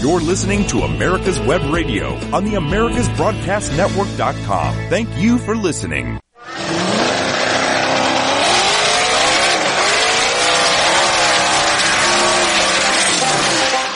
[0.00, 4.74] You're listening to America's Web Radio on the AmericasBroadcastNetwork.com.
[4.88, 6.20] Thank you for listening.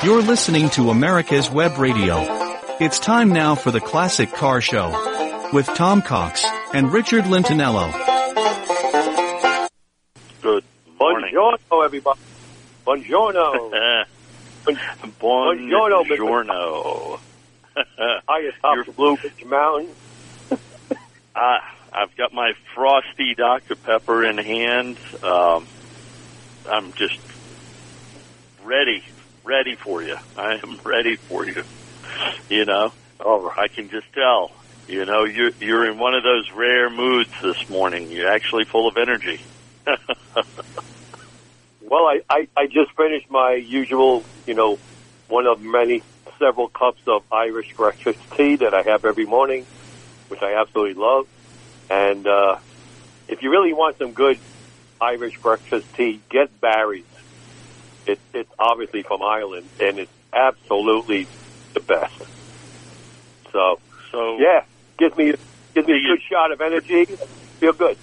[0.03, 2.17] You're listening to America's Web Radio.
[2.81, 4.91] It's time now for the Classic Car Show
[5.53, 6.45] with Tom Cox
[6.75, 7.93] and Richard Lentinello.
[10.43, 10.65] Good
[10.99, 11.33] morning.
[11.33, 12.21] Buongiorno, everybody.
[12.85, 14.05] Buongiorno.
[14.65, 16.05] Buongiorno.
[16.05, 17.19] Buongiorno,
[18.29, 19.89] Highest top You're- of Blue Ridge Mountain.
[20.51, 20.57] Uh,
[21.95, 23.75] I've got my frosty Dr.
[23.77, 24.99] Pepper in hand.
[25.23, 25.67] Um,
[26.71, 27.19] I'm just
[28.65, 29.03] ready,
[29.45, 30.17] ready for you.
[30.37, 31.63] I am ready for you.
[32.49, 33.59] You know, right.
[33.59, 34.51] I can just tell.
[34.89, 38.11] You know, you're you're in one of those rare moods this morning.
[38.11, 39.41] You're actually full of energy.
[41.93, 44.79] Well, I, I, I just finished my usual, you know,
[45.29, 46.03] one of many,
[46.39, 49.67] several cups of Irish breakfast tea that I have every morning,
[50.29, 51.27] which I absolutely love.
[51.91, 52.57] And uh,
[53.29, 54.41] if you really want some good
[55.03, 57.05] Irish breakfast tea, get Barry's.
[58.07, 61.27] It, it's obviously from Ireland, and it's absolutely
[61.75, 62.15] the best.
[63.53, 63.81] So,
[64.13, 64.65] So yeah,
[64.99, 65.35] gives me
[65.75, 67.05] gives me a good shot of energy.
[67.61, 67.99] Feel good.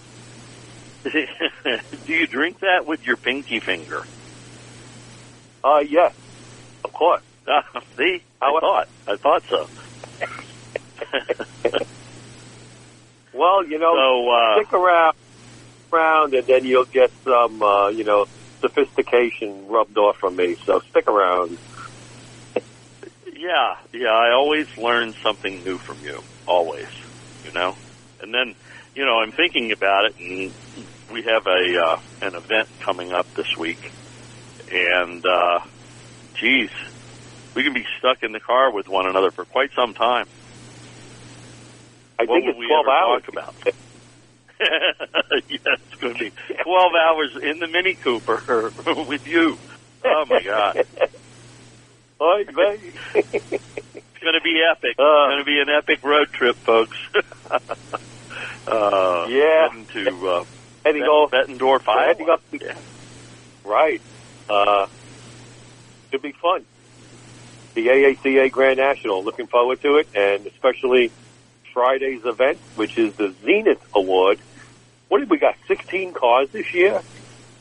[2.05, 4.01] do you drink that with your pinky finger?
[5.63, 6.13] Uh, yes,
[6.83, 7.21] of course.
[7.51, 7.63] Ah,
[7.97, 9.67] see, I How- thought, I thought so.
[13.33, 15.13] Well, you know, So, uh, stick around,
[15.93, 18.25] around, and then you'll get some, uh, you know,
[18.61, 20.57] sophistication rubbed off from me.
[20.65, 21.57] So stick around.
[23.33, 26.87] yeah, yeah, I always learn something new from you, always,
[27.43, 27.75] you know.
[28.21, 28.55] And then,
[28.95, 30.53] you know, I'm thinking about it, and
[31.11, 33.79] we have a uh, an event coming up this week,
[34.71, 35.59] and uh,
[36.39, 36.69] geez,
[37.55, 40.25] we can be stuck in the car with one another for quite some time.
[42.19, 43.23] I What think it's twelve hours.
[43.23, 43.55] talk about?
[44.59, 46.31] yeah, it's going to be
[46.63, 48.73] 12 hours in the Mini Cooper
[49.07, 49.57] with you.
[50.03, 50.85] Oh my God.
[53.15, 54.95] It's going to be epic.
[54.99, 55.03] Uh.
[55.03, 56.97] it's going to be an epic road trip, folks.
[58.69, 59.69] Uh, Yeah.
[59.69, 60.43] heading to uh,
[60.85, 61.31] heading Bet- off.
[61.31, 62.05] Bettendorf, Iowa.
[62.07, 62.41] heading up.
[62.51, 62.73] Yeah.
[63.65, 64.01] Right.
[64.49, 64.87] Uh,
[66.11, 66.65] should be fun.
[67.75, 69.23] The AACA Grand National.
[69.23, 71.11] Looking forward to it, and especially
[71.73, 74.39] Friday's event, which is the Zenith Award.
[75.07, 75.55] What did we got?
[75.67, 77.01] Sixteen cars this year.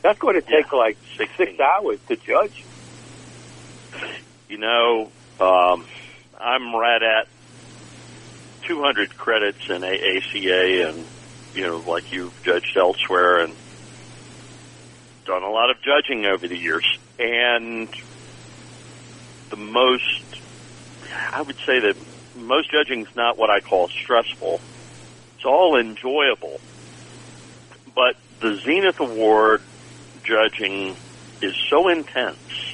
[0.01, 1.35] That's going to take Yeah, like 16.
[1.47, 2.63] six hours to judge.
[4.47, 5.85] You know, um,
[6.39, 7.27] I'm right at
[8.63, 11.05] 200 credits in AACA, and
[11.53, 13.55] you know, like you've judged elsewhere, and
[15.25, 16.85] done a lot of judging over the years.
[17.19, 17.87] And
[19.49, 20.23] the most,
[21.31, 21.95] I would say that
[22.35, 24.59] most judging is not what I call stressful.
[25.35, 26.59] It's all enjoyable,
[27.95, 29.61] but the Zenith Award
[30.23, 30.95] judging
[31.41, 32.68] is so intense.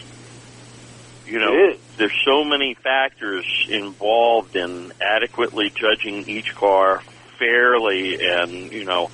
[1.27, 7.01] You know, there's so many factors involved in adequately judging each car
[7.39, 9.09] fairly and, you know,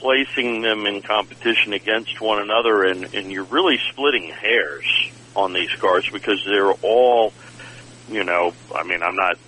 [0.00, 4.84] placing them in competition against one another and, and you're really splitting hairs
[5.36, 7.32] on these cars because they're all,
[8.10, 9.38] you know, I mean, I'm not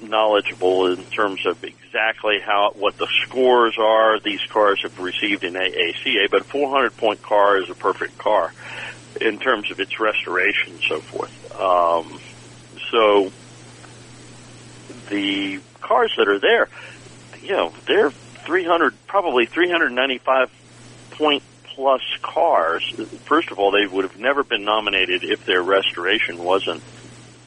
[0.00, 5.54] knowledgeable in terms of exactly how what the scores are these cars have received in
[5.54, 8.52] AACA, but a 400 point car is a perfect car
[9.20, 11.30] in terms of its restoration and so forth.
[11.54, 12.18] Um,
[12.90, 13.30] so
[15.10, 16.68] the cars that are there,
[17.42, 18.12] you know, they're
[18.46, 20.48] 300, probably 395
[21.16, 21.42] point
[21.74, 22.84] plus cars.
[23.28, 26.82] First of all, they would have never been nominated if their restoration wasn't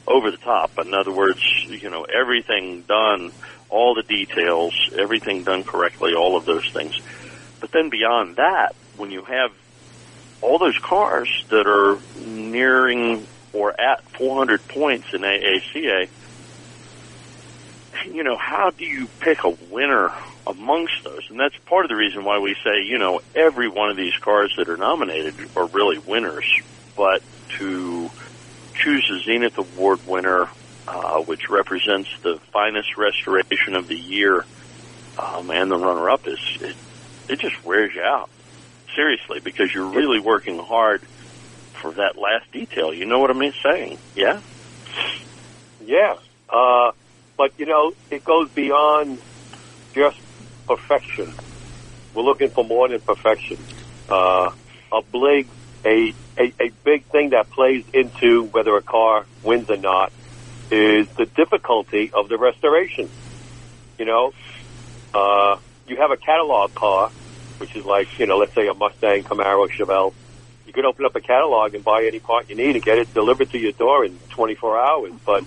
[0.08, 0.72] over the top.
[0.78, 3.32] In other words, you know, everything done,
[3.70, 6.94] all the details, everything done correctly, all of those things.
[7.60, 9.52] But then beyond that, when you have
[10.42, 16.10] all those cars that are nearing or at 400 points in AACA,
[18.12, 20.12] you know, how do you pick a winner
[20.48, 21.28] amongst those?
[21.30, 24.16] And that's part of the reason why we say, you know, every one of these
[24.18, 26.46] cars that are nominated are really winners.
[26.96, 27.22] But
[27.58, 28.10] to
[28.74, 30.48] choose a Zenith Award winner,
[30.88, 34.46] uh, which represents the finest restoration of the year,
[35.20, 36.76] um, and the runner-up is it,
[37.30, 38.30] it just wears you out
[38.96, 41.02] seriously because you're really working hard
[41.82, 42.94] for that last detail.
[42.94, 43.98] You know what I'm saying?
[44.16, 44.42] Yeah.
[45.80, 46.14] Yeah.
[46.50, 46.92] Uh,
[47.38, 49.20] but, you know, it goes beyond
[49.96, 50.18] just
[50.68, 51.36] perfection.
[52.14, 53.66] We're looking for more than perfection.
[54.10, 54.50] Uh,
[54.92, 55.48] a Blig
[55.86, 60.12] a, a, a big thing that plays into whether a car wins or not
[60.70, 63.10] is the difficulty of the restoration.
[63.98, 64.32] You know,
[65.14, 65.56] uh,
[65.88, 67.12] you have a catalog car,
[67.62, 70.14] which is like, you know, let's say a Mustang, Camaro, Chevelle.
[70.66, 73.14] You could open up a catalog and buy any part you need and get it
[73.14, 75.14] delivered to your door in 24 hours.
[75.24, 75.44] But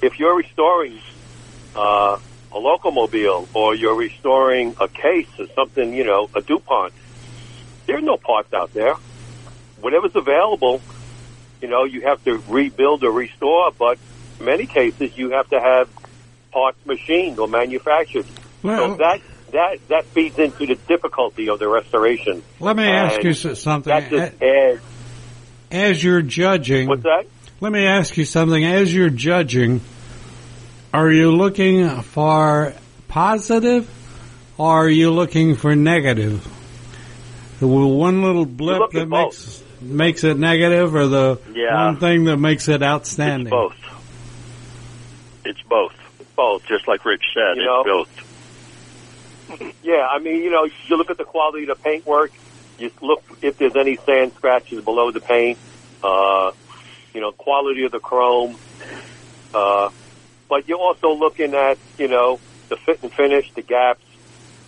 [0.00, 1.00] if you're restoring
[1.74, 2.18] uh,
[2.52, 6.92] a locomobile or you're restoring a case or something, you know, a DuPont,
[7.86, 8.94] there's no parts out there.
[9.80, 10.80] Whatever's available,
[11.60, 13.98] you know, you have to rebuild or restore, but
[14.38, 15.88] in many cases you have to have
[16.52, 18.26] parts machined or manufactured.
[18.62, 19.20] Well, so that
[19.52, 22.42] that that feeds into the difficulty of the restoration.
[22.60, 23.90] let me ask And you something.
[23.90, 24.80] That just adds.
[25.70, 27.26] As you're judging, What's that?
[27.60, 28.64] let me ask you something.
[28.64, 29.80] As you're judging,
[30.92, 32.74] are you looking for
[33.08, 33.88] positive
[34.58, 36.44] or are you looking for negative?
[37.60, 41.86] The one little blip that at makes makes it negative, or the Yeah.
[41.86, 43.46] one thing that makes it outstanding?
[43.46, 43.74] It's both.
[45.44, 45.92] It's both.
[46.36, 47.56] Both, just like Rich said.
[47.56, 48.29] You know- it's both.
[49.82, 52.32] Yeah, I mean, you know, you look at the quality of the paintwork.
[52.78, 55.58] You look if there's any sand scratches below the paint.
[56.02, 56.52] Uh,
[57.14, 58.58] you know, quality of the chrome.
[59.54, 59.90] Uh,
[60.48, 62.38] but you're also looking at, you know,
[62.68, 64.04] the fit and finish, the gaps,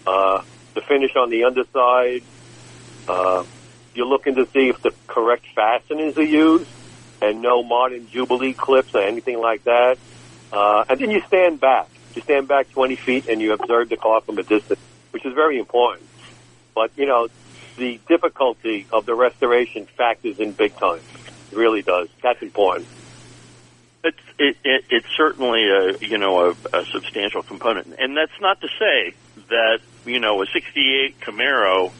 [0.07, 0.43] uh,
[0.75, 2.23] the finish on the underside.
[3.07, 3.45] Uh,
[3.95, 6.71] you're looking to see if the correct fasteners are used
[7.21, 9.99] and no modern Jubilee clips or anything like that.
[10.53, 11.89] Uh, and then you stand back.
[12.15, 14.81] You stand back 20 feet and you observe the car from a distance,
[15.11, 16.09] which is very important.
[16.75, 17.29] But, you know,
[17.77, 21.01] the difficulty of the restoration factors in big time.
[21.51, 22.09] It really does.
[22.23, 22.87] That's important.
[24.05, 28.61] It's it, it, it's certainly a you know a, a substantial component, and that's not
[28.61, 29.15] to say
[29.49, 31.93] that you know a '68 Camaro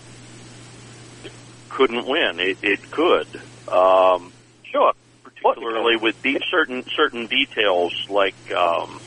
[1.69, 2.41] couldn't win.
[2.41, 3.29] It, it could,
[3.69, 4.33] um,
[4.65, 4.93] Sure.
[5.23, 9.01] particularly with de- certain certain details like um,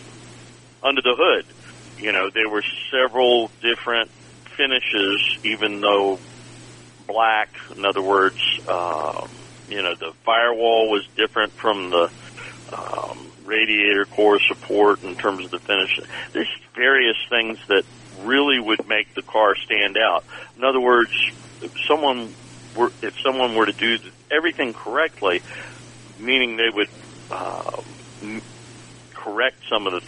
[0.85, 1.45] under the hood.
[1.97, 4.11] You know, there were several different
[4.55, 6.19] finishes, even though
[7.07, 7.49] black.
[7.75, 8.37] In other words,
[8.67, 9.29] um,
[9.67, 12.11] you know, the firewall was different from the
[12.71, 15.99] um, radiator core support in terms of the finish.
[16.33, 17.83] There's various things that
[18.21, 20.23] really would make the car stand out.
[20.57, 21.11] In other words,
[21.61, 22.33] if someone
[22.75, 23.97] were if someone were to do
[24.29, 25.41] everything correctly,
[26.19, 26.89] meaning they would
[27.31, 27.81] uh,
[29.13, 30.01] correct some of the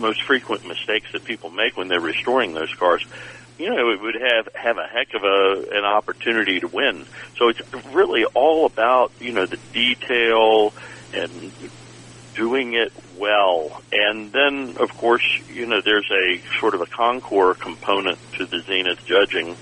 [0.00, 3.04] most frequent mistakes that people make when they're restoring those cars.
[3.58, 7.04] You know, it would have have a heck of a an opportunity to win.
[7.36, 7.60] So it's
[7.92, 10.72] really all about you know the detail
[11.12, 11.52] and
[12.34, 13.82] doing it well.
[13.92, 18.60] And then, of course, you know, there's a sort of a Concours component to the
[18.60, 19.56] Zenith judging.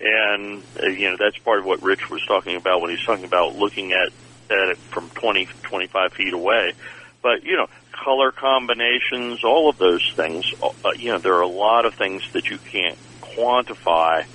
[0.00, 3.24] And, uh, you know, that's part of what Rich was talking about when he's talking
[3.24, 4.08] about looking at,
[4.50, 6.74] at it from 20, 25 feet away.
[7.22, 7.68] But, you know,
[8.04, 12.22] color combinations, all of those things, uh, you know, there are a lot of things
[12.32, 14.26] that you can't quantify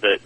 [0.00, 0.20] that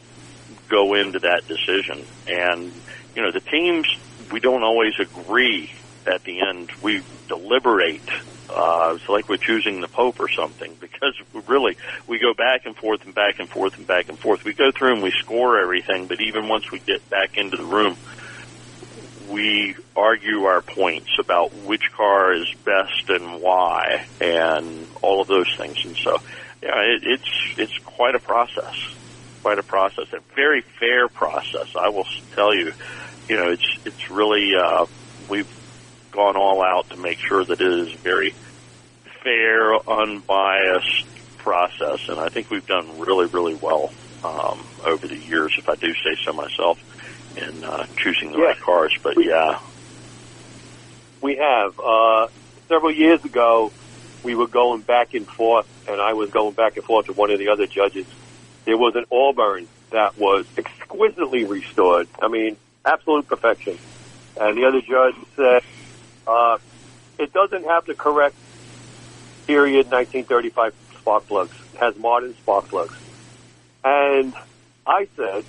[0.68, 2.04] go into that decision.
[2.28, 2.70] And,
[3.14, 3.88] you know, the teams,
[4.30, 5.72] we don't always agree
[6.06, 6.70] at the end.
[6.82, 8.08] We deliberate.
[8.50, 11.18] Uh, it's like we're choosing the Pope or something because
[11.48, 14.44] really we go back and forth and back and forth and back and forth.
[14.44, 17.64] We go through and we score everything, but even once we get back into the
[17.64, 17.96] room,
[19.28, 25.52] we argue our points about which car is best and why, and all of those
[25.56, 25.84] things.
[25.84, 26.18] And so,
[26.62, 28.74] yeah, it, it's it's quite a process,
[29.42, 31.68] quite a process, a very fair process.
[31.78, 32.72] I will tell you,
[33.28, 34.86] you know, it's it's really uh,
[35.28, 35.48] we've
[36.12, 38.34] gone all out to make sure that it is very
[39.22, 41.04] fair, unbiased
[41.38, 43.92] process, and I think we've done really, really well
[44.24, 46.78] um, over the years, if I do say so myself,
[47.36, 48.44] in uh, choosing the Yeah.
[48.46, 48.96] right cars.
[49.02, 49.58] But yeah,
[51.22, 51.78] We have.
[51.80, 52.28] Uh,
[52.68, 53.72] several years ago,
[54.22, 57.30] we were going back and forth, and I was going back and forth with one
[57.30, 58.06] of the other judges.
[58.64, 62.08] There was an Auburn that was exquisitely restored.
[62.20, 63.78] I mean, absolute perfection.
[64.38, 65.62] And the other judge said,
[66.26, 66.58] uh,
[67.18, 68.34] it doesn't have the correct
[69.46, 71.56] period 1935 spark plugs.
[71.74, 72.94] It has modern spark plugs.
[73.84, 74.34] And
[74.86, 75.44] I said,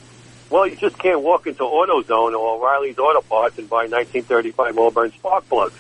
[0.50, 5.12] well, you just can't walk into AutoZone or O'Reilly's Auto Parts and buy 1935 Auburn
[5.12, 5.76] spark plugs.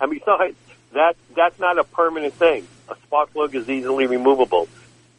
[0.00, 0.56] And besides,
[0.92, 2.66] that that's not a permanent thing.
[2.88, 4.68] A spark plug is easily removable.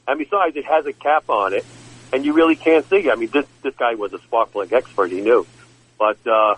[0.07, 1.65] And besides, it has a cap on it,
[2.11, 3.09] and you really can't see.
[3.11, 5.45] I mean, this this guy was a spark plug expert; he knew.
[5.99, 6.55] But uh,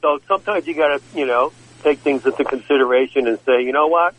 [0.00, 3.88] so sometimes you got to, you know, take things into consideration and say, you know
[3.88, 4.14] what,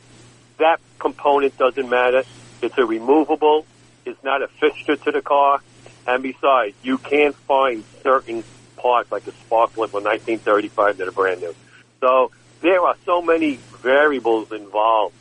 [0.60, 2.24] that component doesn't matter.
[2.62, 3.66] It's a removable.
[4.06, 5.62] It's not a fixture to the car.
[6.08, 8.44] And besides, you can't find certain
[8.78, 11.56] parts like a spark plug from 1935 that are brand new.
[12.00, 12.32] So
[12.62, 15.16] there are so many variables involved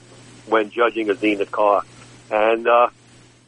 [0.47, 1.83] when judging a Zenith car.
[2.31, 2.89] And uh,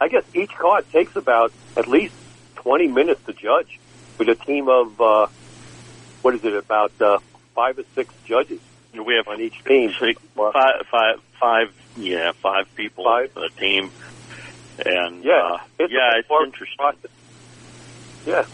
[0.00, 2.14] I guess each car takes about at least
[2.56, 3.78] 20 minutes to judge
[4.18, 5.26] with a team of, uh,
[6.20, 7.18] what is it, about uh,
[7.54, 8.60] five or six judges
[8.94, 9.92] We have on each team.
[9.98, 13.36] six, five, five, five, yeah, five people Five.
[13.36, 13.90] on a team.
[14.84, 16.76] And Yeah, uh, it's yeah, it's interesting.
[16.78, 17.10] process.
[18.26, 18.44] Yeah,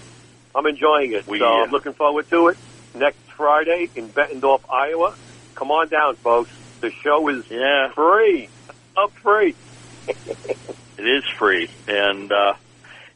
[0.54, 1.24] I'm enjoying it.
[1.28, 2.56] We, so uh, I'm looking forward to it.
[2.94, 5.14] Next Friday in Bettendorf, Iowa.
[5.58, 6.50] Come on down, folks.
[6.80, 8.50] The show is Yeah, free.
[8.96, 9.56] Up free.
[10.08, 12.54] it is free, and uh,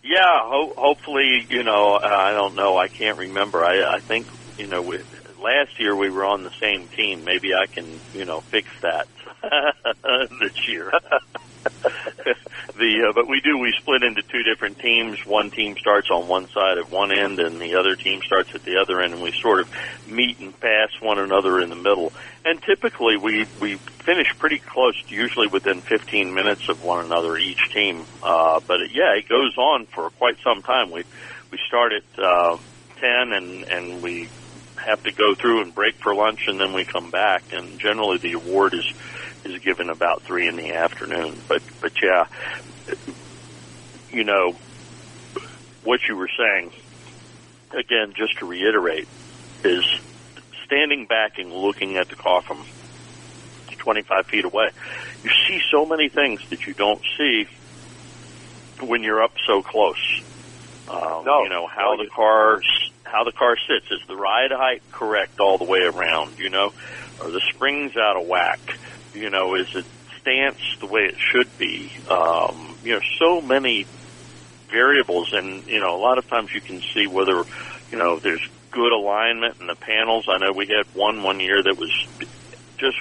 [0.02, 3.64] yeah, ho- hopefully, you know, uh, I don't know, I can't remember.
[3.64, 4.26] I, I think,
[4.59, 4.99] you know, we,
[5.38, 7.25] last year we were on the same team.
[7.25, 9.06] Maybe I can, you know, fix that
[10.40, 10.90] this year.
[12.76, 15.24] the uh, but we do we split into two different teams.
[15.26, 18.64] One team starts on one side at one end, and the other team starts at
[18.64, 19.70] the other end, and we sort of
[20.06, 22.12] meet and pass one another in the middle.
[22.44, 27.70] And typically we we finish pretty close, usually within 15 minutes of one another each
[27.72, 28.04] team.
[28.22, 30.90] Uh, but it, yeah, it goes on for quite some time.
[30.90, 31.04] We
[31.50, 32.56] we start at uh,
[33.00, 34.28] 10, and and we
[34.76, 37.42] have to go through and break for lunch, and then we come back.
[37.52, 38.92] And generally, the award is
[39.44, 41.40] is given about three in the afternoon.
[41.49, 42.26] But but yeah,
[44.11, 44.56] you know
[45.84, 46.70] what you were saying
[47.72, 48.12] again.
[48.16, 49.08] Just to reiterate,
[49.64, 49.84] is
[50.66, 52.64] standing back and looking at the car from
[53.78, 54.70] 25 feet away.
[55.25, 57.46] You see so many things that you don't see
[58.80, 60.22] when you're up so close.
[60.88, 61.42] Um, No.
[61.42, 62.61] you know how No, the car
[63.04, 63.90] how the car sits.
[63.90, 66.38] Is the ride height correct all the way around?
[66.38, 66.70] You know,
[67.20, 68.58] are the springs out of whack?
[69.14, 69.85] You know, is it
[70.21, 71.90] stance the way it should be?
[72.11, 73.87] Um, you know, so many
[74.71, 77.45] variables, and you know, a lot of times you can see whether
[77.90, 80.26] you know there's good alignment in the panels.
[80.28, 81.92] I know we had one one year that was
[82.78, 82.97] just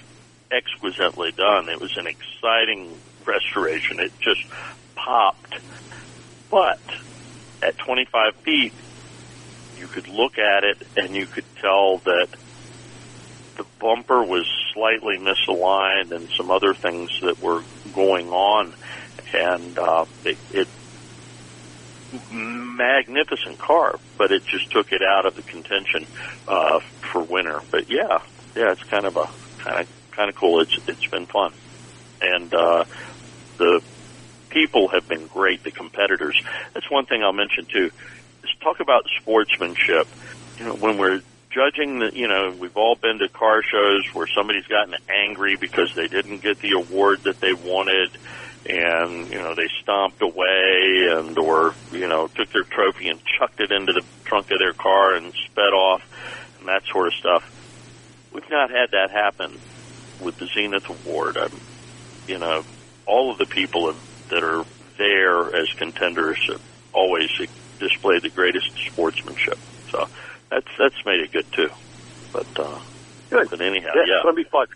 [0.51, 1.69] exquisitely done.
[1.69, 2.93] It was an exciting
[3.25, 3.99] restoration.
[3.99, 4.41] It just
[4.95, 5.55] popped,
[6.49, 6.79] but
[7.63, 8.73] at 25 feet,
[9.77, 12.27] you could look at it and you could tell that
[13.57, 17.61] the bumper was slightly misaligned and some other things that were
[17.93, 18.73] going on,
[19.33, 20.67] and uh, it, it
[22.31, 26.05] magnificent car, but it just took it out of the contention
[26.47, 26.79] uh,
[27.11, 27.61] for winter.
[27.69, 28.19] But yeah,
[28.55, 29.29] yeah, it's kind of a
[29.59, 30.61] kind of kind of cool.
[30.61, 31.53] It's it's been fun,
[32.21, 32.85] and uh,
[33.57, 33.81] the
[34.49, 35.63] people have been great.
[35.63, 36.41] The competitors.
[36.73, 37.91] That's one thing I'll mention too.
[38.43, 40.07] Is talk about sportsmanship.
[40.57, 44.27] You know, when we're judging the, you know, we've all been to car shows where
[44.27, 48.09] somebody's gotten angry because they didn't get the award that they wanted
[48.65, 53.59] and, you know, they stomped away and, or, you know, took their trophy and chucked
[53.59, 56.01] it into the trunk of their car and sped off
[56.59, 57.43] and that sort of stuff.
[58.33, 59.59] We've not had that happen
[60.21, 61.37] with the Zenith Award.
[61.37, 61.59] Um,
[62.27, 62.63] you know,
[63.05, 63.93] all of the people
[64.29, 64.63] that are
[64.97, 66.61] there as contenders have
[66.93, 67.29] always
[67.79, 69.57] displayed the greatest sportsmanship.
[69.89, 70.07] So
[70.51, 71.69] that's that's made it good too.
[72.31, 72.79] But uh,
[73.31, 73.49] Good.
[73.49, 74.67] but anyhow, Yeah, yeah, it's to be fun.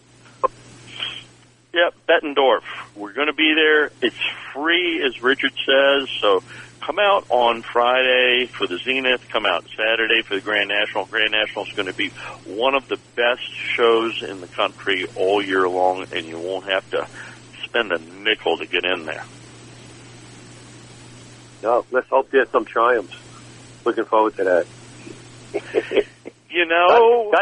[1.74, 2.62] yeah, Bettendorf.
[2.96, 3.91] We're going to be there.
[4.01, 4.15] It's
[4.53, 6.10] free, as Richard says.
[6.22, 6.41] So
[6.82, 9.27] come out on Friday for the Zenith.
[9.29, 11.05] Come out Saturday for the Grand National.
[11.05, 12.10] Grand National is going to be
[12.46, 13.44] one of the best
[13.75, 17.05] shows in the country all year long, and you won't have to
[17.65, 19.24] spend a nickel to get in there.
[21.63, 23.15] No, let's hope there's some triumphs.
[23.86, 24.67] Looking forward to that.
[26.50, 27.31] You know.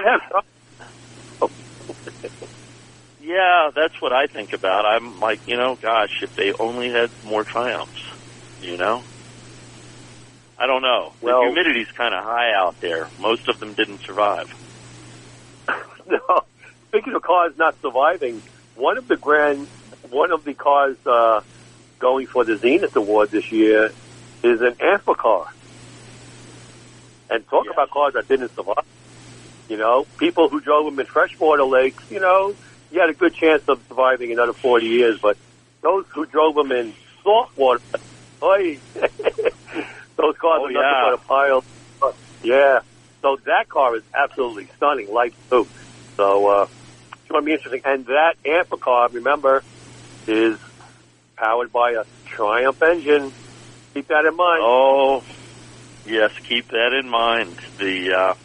[3.22, 4.86] Yeah, that's what I think about.
[4.86, 8.04] I'm like, you know, gosh, if they only had more triumphs,
[8.62, 9.02] you know?
[10.60, 11.14] I don't know.
[11.22, 13.08] Well- the humidity's kind of high out there.
[13.20, 14.54] Most of them didn't survive.
[16.06, 16.20] No.
[16.90, 18.42] Speaking of cars not surviving,
[18.76, 19.68] one of the grand,
[20.10, 21.40] one of the cars uh,
[22.00, 23.86] going for the Zenith Award this year
[24.44, 25.48] is an Amphicar.
[27.30, 27.74] And talk Yes.
[27.74, 28.84] about cars that didn't survive.
[29.70, 32.54] You know, people who drove them in freshwater lakes, you know,
[32.92, 35.38] you had a good chance of surviving another 40 years, but
[35.82, 37.80] those who drove them in saltwater,
[38.44, 41.02] oy, those cars Oh, are nothing yeah.
[41.02, 41.64] but a pile.
[42.44, 42.80] Yeah.
[43.22, 45.68] So that car is absolutely stunning, light too.
[46.18, 47.82] So uh, it's going to be interesting.
[47.86, 49.64] And that Amphicar, remember,
[50.28, 50.60] is
[51.38, 52.04] powered by a
[52.36, 53.32] Triumph engine.
[53.94, 54.62] Keep that in mind.
[54.62, 55.24] Oh,
[56.06, 57.58] yes, keep that in mind.
[57.78, 58.36] The uh,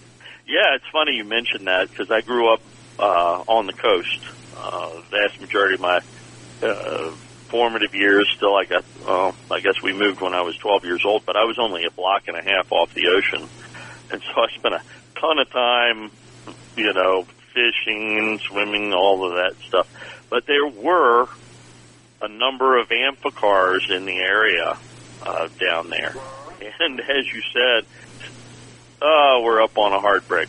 [0.46, 2.60] yeah, it's funny you mentioned that because I grew up
[2.98, 4.20] uh, on the coast.
[4.56, 6.00] Uh, the vast majority of my
[6.62, 7.10] uh,
[7.48, 8.28] formative years.
[8.36, 8.84] Still, I got.
[9.06, 11.84] Uh, I guess we moved when I was 12 years old, but I was only
[11.84, 13.48] a block and a half off the ocean,
[14.12, 14.82] and so I spent a
[15.20, 16.10] ton of time,
[16.76, 19.88] you know, fishing, and swimming, all of that stuff.
[20.30, 21.28] But there were
[22.20, 24.76] a number of amphicars in the area
[25.24, 26.14] uh, down there,
[26.80, 27.84] and as you said,
[29.02, 30.48] oh, we're up on a hard break.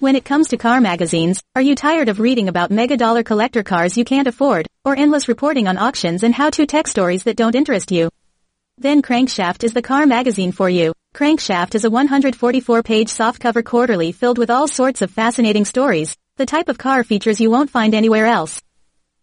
[0.00, 3.62] When it comes to car magazines, are you tired of reading about mega dollar collector
[3.62, 7.54] cars you can't afford, or endless reporting on auctions and how-to tech stories that don't
[7.54, 8.10] interest you?
[8.76, 10.92] Then Crankshaft is the car magazine for you.
[11.14, 16.68] Crankshaft is a 144-page softcover quarterly filled with all sorts of fascinating stories, the type
[16.68, 18.60] of car features you won't find anywhere else.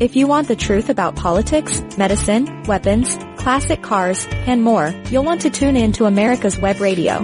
[0.00, 5.40] If you want the truth about politics, medicine, weapons, classic cars, and more, you'll want
[5.40, 7.18] to tune in to America's Web Radio.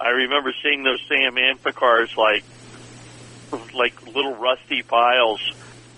[0.00, 2.44] I remember seeing those same amphicars like
[3.74, 5.40] like little rusty piles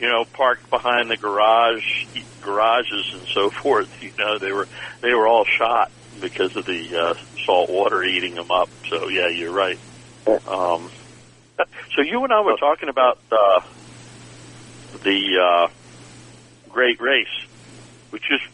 [0.00, 2.06] you know, parked behind the garage,
[2.42, 3.88] garages and so forth.
[4.02, 4.68] You know, they were
[5.00, 8.68] they were all shot because of the uh, salt water eating them up.
[8.88, 9.78] So yeah, you're right.
[10.46, 10.90] Um,
[11.94, 13.60] so you and I were talking about uh,
[15.02, 15.68] the uh,
[16.68, 17.46] Great Race,
[18.10, 18.44] which just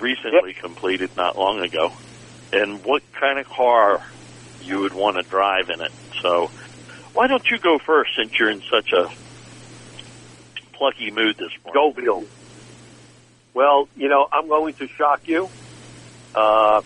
[0.00, 0.62] recently yep.
[0.62, 1.92] completed not long ago,
[2.52, 4.02] and what kind of car
[4.62, 5.92] you would want to drive in it.
[6.22, 6.50] So
[7.14, 9.08] why don't you go first since you're in such a
[10.78, 11.74] plucky mood this morning.
[11.74, 12.24] Go Bill.
[13.52, 15.50] Well, you know, I'm going to shock you.
[16.34, 16.82] Uh,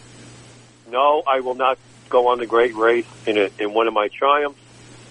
[0.91, 1.79] no, I will not
[2.09, 4.59] go on the great race in a, in one of my triumphs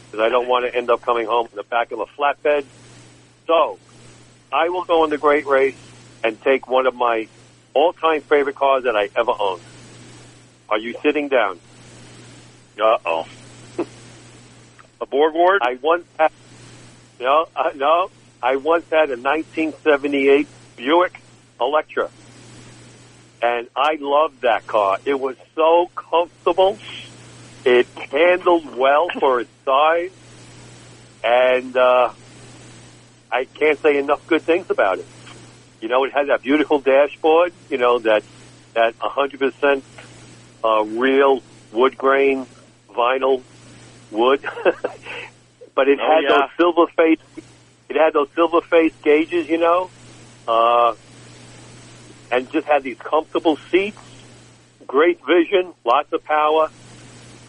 [0.06, 2.66] because I don't want to end up coming home in the back of a flatbed.
[3.46, 3.78] So,
[4.52, 5.78] I will go on the great race
[6.24, 7.28] and take one of my
[7.74, 9.62] all-time favorite cars that I ever owned.
[10.70, 11.60] Are you sitting down?
[12.82, 13.28] Uh oh.
[15.02, 15.60] a Borgward?
[15.62, 16.32] I once had,
[17.20, 18.10] no, uh, no,
[18.44, 21.22] I once had a 1978 Buick
[21.60, 22.10] Electra,
[23.42, 24.98] and I loved that car.
[25.06, 26.80] It was so comfortable.
[27.64, 30.12] It handled well for its size,
[31.24, 32.14] and uh,
[33.32, 35.06] I can't say enough good things about it.
[35.80, 37.54] You know, it had that beautiful dashboard.
[37.70, 38.24] You know that
[38.74, 39.82] that 100%
[40.64, 42.48] uh, real wood grain
[42.90, 43.44] vinyl
[44.10, 44.42] wood,
[45.76, 46.30] but it oh, had yeah.
[46.30, 47.20] those silver face
[47.92, 49.90] it had those silver face gauges, you know,
[50.48, 50.96] uh,
[52.32, 54.00] and just had these comfortable seats,
[54.88, 56.70] great vision, lots of power,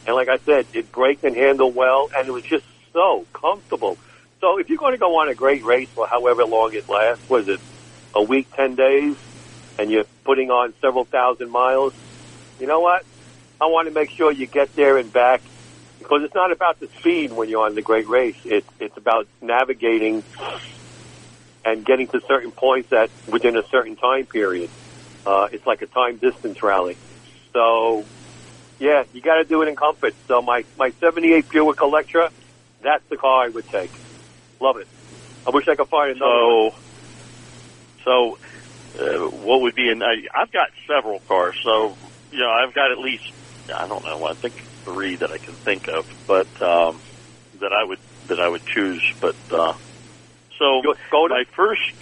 [0.05, 3.97] and like I said, it braked and handled well, and it was just so comfortable.
[4.41, 7.31] So if you're going to go on a great race for however long it lasts,
[7.31, 7.61] was it
[8.13, 9.17] a week, 10 days,
[9.79, 11.95] and you're putting on several thousand miles,
[12.59, 13.05] you know what?
[13.61, 15.41] I want to make sure you get there and back
[16.03, 18.37] because it's not about the speed when you're on the great race.
[18.45, 20.25] It, it's about navigating
[21.65, 24.71] and getting to certain points that within a certain time period.
[25.27, 26.99] Uh, it's like a time distance rally.
[27.55, 28.09] So,
[28.81, 30.15] yeah, you got to do it in comfort.
[30.29, 32.31] So my, my 78 Buick Electra,
[32.83, 33.93] that's the car I would take.
[34.61, 34.89] Love it.
[35.47, 36.73] I wish I could find another So, one.
[38.05, 38.37] so
[38.99, 40.03] uh, what would be in?
[40.03, 41.97] I, I've got several cars, so
[42.31, 43.25] you know I've got at least
[43.75, 44.25] I don't know.
[44.25, 47.01] I think three that I can think of, but um,
[47.61, 49.03] that I would that I would choose.
[49.21, 49.75] But uh,
[50.59, 51.31] so Skoda?
[51.31, 51.93] my first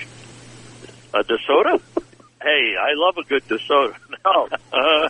[1.15, 1.81] a DeSoto.
[2.43, 3.95] hey, I love a good DeSoto.
[4.23, 4.51] Oh.
[4.71, 5.09] Uh,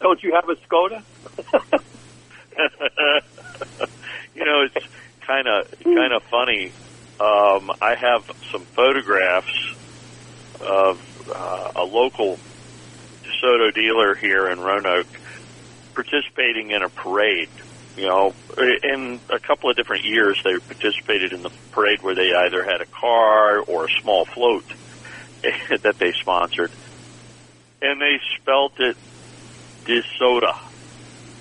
[0.00, 1.02] Don't you have a Skoda?
[4.34, 4.86] you know, it's
[5.20, 6.72] kind of kind of funny.
[7.20, 9.74] Um, I have some photographs
[10.60, 12.38] of uh, a local
[13.24, 15.06] DeSoto dealer here in Roanoke
[15.94, 17.48] participating in a parade.
[17.96, 18.34] You know,
[18.82, 22.80] in a couple of different years, they participated in the parade where they either had
[22.80, 24.64] a car or a small float
[25.82, 26.70] that they sponsored,
[27.82, 28.96] and they spelt it
[29.84, 30.58] DeSoda,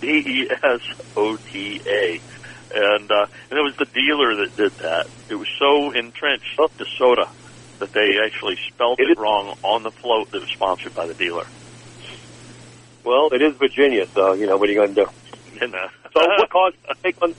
[0.02, 0.82] D E S
[1.16, 2.20] O T A,
[2.74, 5.08] and uh, and it was the dealer that did that.
[5.30, 7.30] It was so entrenched DeSoda
[7.80, 11.14] that they actually spelled It it wrong on the float that was sponsored by the
[11.14, 11.46] dealer.
[13.04, 15.10] Well, it is Virginia, so, you know, what are you going to do?
[16.14, 17.36] So what do you take on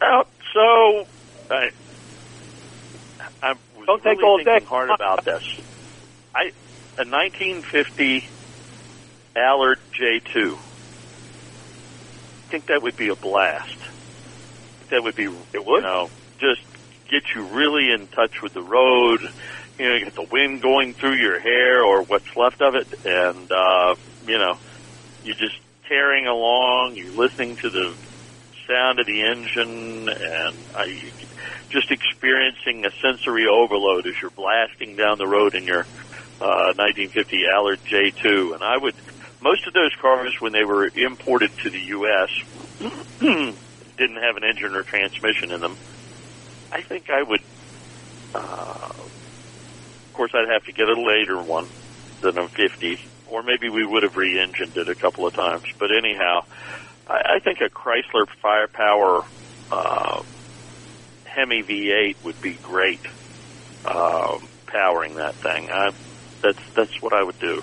[0.00, 1.06] Uh, so,
[1.50, 1.70] I,
[3.42, 4.64] I was Don't take really all thinking day.
[4.64, 5.42] hard about this.
[6.34, 6.52] I
[6.98, 8.26] a 1950
[9.36, 10.54] Allard J2.
[10.54, 10.56] I
[12.50, 13.76] think that would be a blast.
[14.90, 15.76] That would be, It would?
[15.76, 16.62] you know, just
[17.10, 19.20] get you really in touch with the road.
[19.78, 22.88] You know, you get the wind going through your hair or what's left of it,
[23.04, 23.94] and uh,
[24.26, 24.58] you know,
[25.22, 25.58] you're just
[25.88, 26.96] tearing along.
[26.96, 27.94] You're listening to the
[28.66, 30.56] sound of the engine, and
[30.88, 31.10] you,
[31.68, 35.80] just experiencing a sensory overload as you're blasting down the road in your
[36.40, 38.54] uh, 1950 Allard J2.
[38.54, 38.94] And I would,
[39.40, 42.30] most of those cars when they were imported to the U.S.
[43.98, 45.76] didn't have an engine or transmission in them.
[46.72, 47.40] I think I would.
[48.34, 48.92] Uh,
[50.16, 51.68] course, I'd have to get a later one
[52.22, 55.64] than a 50, or maybe we would have re-engined it a couple of times.
[55.78, 56.42] But anyhow,
[57.06, 59.22] I, I think a Chrysler Firepower
[59.70, 60.22] uh,
[61.24, 63.02] Hemi V8 would be great.
[63.84, 65.90] Um, powering that thing, I,
[66.42, 67.62] that's that's what I would do.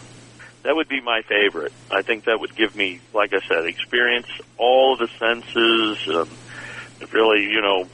[0.63, 1.73] That would be my favorite.
[1.91, 6.37] I think that would give me, like I said, experience all the senses, and
[7.11, 7.89] really, you know,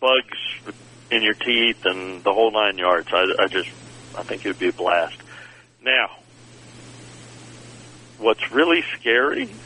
[0.00, 0.74] bugs
[1.14, 3.08] in your teeth and the whole nine yards.
[3.12, 3.70] I, I just,
[4.14, 5.16] I think it would be a blast.
[5.80, 6.08] Now,
[8.18, 9.60] what's really scary?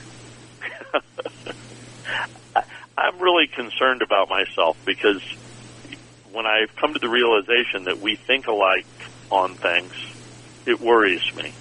[0.94, 2.60] I,
[2.98, 5.22] I'm really concerned about myself because
[6.24, 8.88] when I've come to the realization that we think alike
[9.30, 9.92] on things,
[10.66, 11.54] it worries me.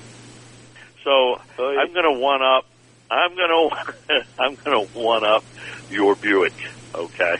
[1.03, 1.81] So Oh, yeah.
[1.81, 2.65] I'm going to one up.
[3.09, 3.49] I'm going
[4.09, 5.45] to I'm going to one up
[5.89, 6.55] your Buick.
[6.95, 7.35] Okay.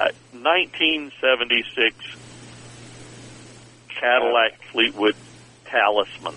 [0.00, 1.94] Uh, 1976
[4.00, 5.14] Cadillac Fleetwood
[5.66, 6.34] Talisman.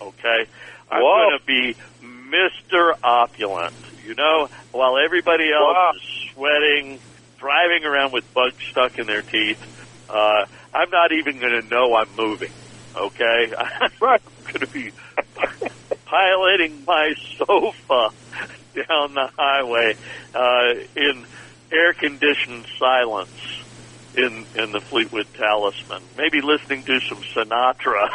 [0.00, 0.46] Okay.
[0.90, 2.94] I'm going to be Mr.
[3.02, 3.74] Opulent.
[4.06, 5.92] You know, while everybody else Wow.
[5.96, 6.98] is sweating,
[7.38, 9.60] driving around with bugs stuck in their teeth,
[10.08, 12.52] uh, I'm not even going to know I'm moving.
[12.96, 13.52] Okay.
[14.00, 14.22] Right.
[14.22, 14.92] I'm going to be
[16.06, 18.10] piloting my sofa
[18.74, 19.94] down the highway
[20.34, 21.26] uh, in
[21.72, 23.36] air conditioned silence
[24.14, 26.08] in in the Fleetwood Talisman.
[26.16, 28.08] Maybe listening to some Sinatra.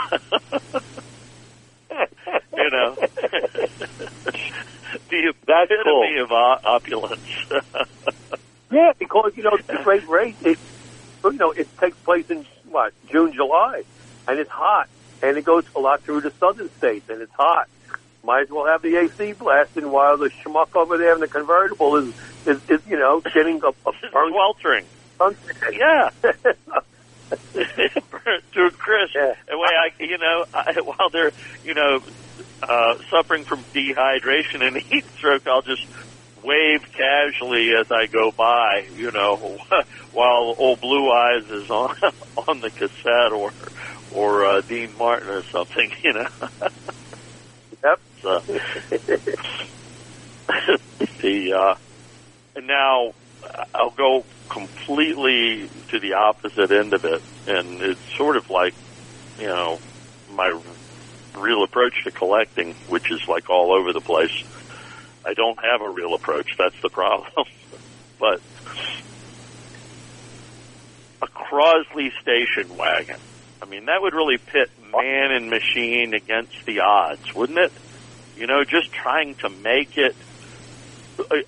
[2.58, 2.96] you know,
[5.10, 7.28] the That's epitome of o- opulence.
[8.72, 10.36] Yeah, because you know the great race.
[10.42, 10.58] It,
[11.24, 13.84] you know, it takes place in what June, July,
[14.28, 14.88] and it's hot,
[15.22, 17.68] and it goes a lot through the southern states, and it's hot.
[18.24, 21.98] Might as well have the AC blasting while the schmuck over there in the convertible
[21.98, 22.14] is
[22.46, 24.86] is, is you know getting a, a burnt Sweltering.
[25.18, 25.74] sunset.
[25.74, 26.10] Yeah.
[27.30, 29.16] Burnt to a crisp.
[29.16, 29.36] Yeah.
[29.50, 31.32] And way I, you know, I, while they're,
[31.66, 32.02] you know,
[32.62, 35.86] uh, suffering from dehydration and heat stroke, I'll just
[36.44, 39.36] wave casually as I go by, you know,
[40.14, 41.96] while old Blue Eyes is on
[42.48, 43.52] on the cassette or
[44.14, 46.28] or uh, Dean Martin or something, you know.
[48.24, 48.40] So,
[51.22, 51.76] the uh,
[52.56, 53.14] and now
[53.76, 58.74] I'll go completely to the opposite end of it, and it's sort of like,
[59.40, 59.80] you know,
[60.32, 60.58] my
[61.36, 64.32] real approach to collecting, which is like all over the place.
[65.26, 66.56] I don't have a real approach.
[66.58, 67.30] That's the problem.
[68.20, 68.40] but
[71.22, 73.20] a Crosley station wagon.
[73.62, 77.74] I mean, that would really pit man and machine against the odds, wouldn't it?
[78.36, 80.16] You know, just trying to make it.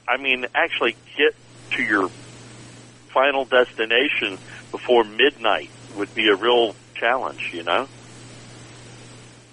[0.08, 1.36] I mean, actually get
[1.72, 2.10] to your
[3.14, 4.38] final destination
[4.72, 7.52] before midnight would be a real challenge.
[7.54, 7.88] You know.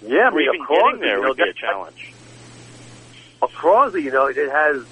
[0.05, 2.13] Yeah, I mean, even of course, getting there you know, would be a challenge.
[3.41, 4.85] Across, you know, it has,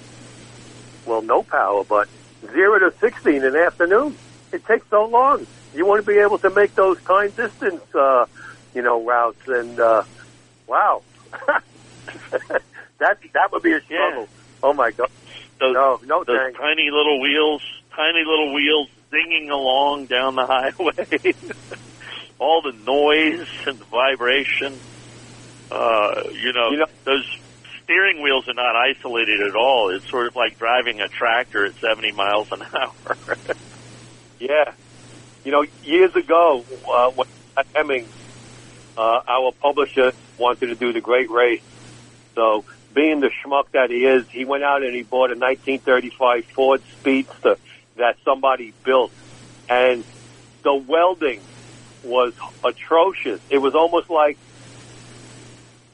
[1.06, 2.08] well, no power, but
[2.52, 4.16] zero to 16 in the afternoon.
[4.52, 5.46] It takes so long.
[5.74, 8.26] You want to be able to make those time distance, uh,
[8.74, 9.40] you know, routes.
[9.46, 10.04] And, uh,
[10.66, 11.02] wow.
[12.98, 14.28] that, that would be a struggle.
[14.62, 15.10] Oh my God.
[15.60, 16.58] Those, No, no those thanks.
[16.58, 17.62] tiny little wheels,
[17.94, 21.34] tiny little wheels zinging along down the highway.
[22.38, 24.78] All the noise and the vibration.
[25.70, 27.24] Uh, you know, You know- those
[27.84, 29.90] steering wheels are not isolated at all.
[29.90, 32.92] It's sort of like driving a tractor at 70 miles an hour.
[34.40, 34.72] Yeah.
[35.44, 38.08] You know, years ago, uh, when at Hemming,
[38.98, 41.62] uh, our publisher wanted to do the great race.
[42.34, 42.64] So,
[42.94, 46.82] being the schmuck that he is, he went out and he bought a 1935 Ford
[47.00, 47.56] Speedster
[47.96, 49.12] that somebody built.
[49.68, 50.04] And
[50.62, 51.40] the welding
[52.04, 52.32] was
[52.64, 53.40] atrocious.
[53.50, 54.36] It was almost like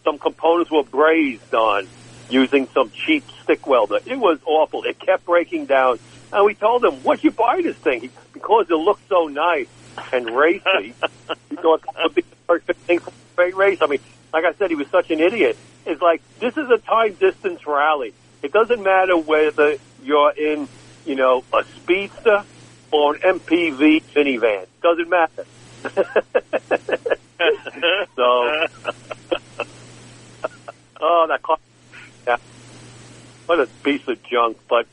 [0.05, 1.87] some components were brazed on
[2.31, 3.99] using some cheap stick welder.
[4.07, 4.85] It was awful.
[4.85, 5.99] It kept breaking down.
[6.33, 8.01] And we told him, what'd you buy this thing?
[8.03, 9.69] He- Because it looked so nice
[10.13, 10.95] and racy.
[11.51, 13.79] he thought that would be the perfect thing for a great race.
[13.81, 14.01] I mean,
[14.33, 15.59] like I said, he was such an idiot.
[15.89, 18.13] It's like, this is a time distance rally.
[18.43, 20.69] It doesn't matter whether you're in,
[21.07, 22.45] you know, a speedster
[22.93, 24.67] or an MPV minivan.
[24.83, 25.47] Doesn't matter.
[28.17, 28.51] so,
[31.01, 31.57] oh, that car,
[32.27, 32.37] yeah.
[33.47, 34.59] What a piece of junk.
[34.69, 34.87] But,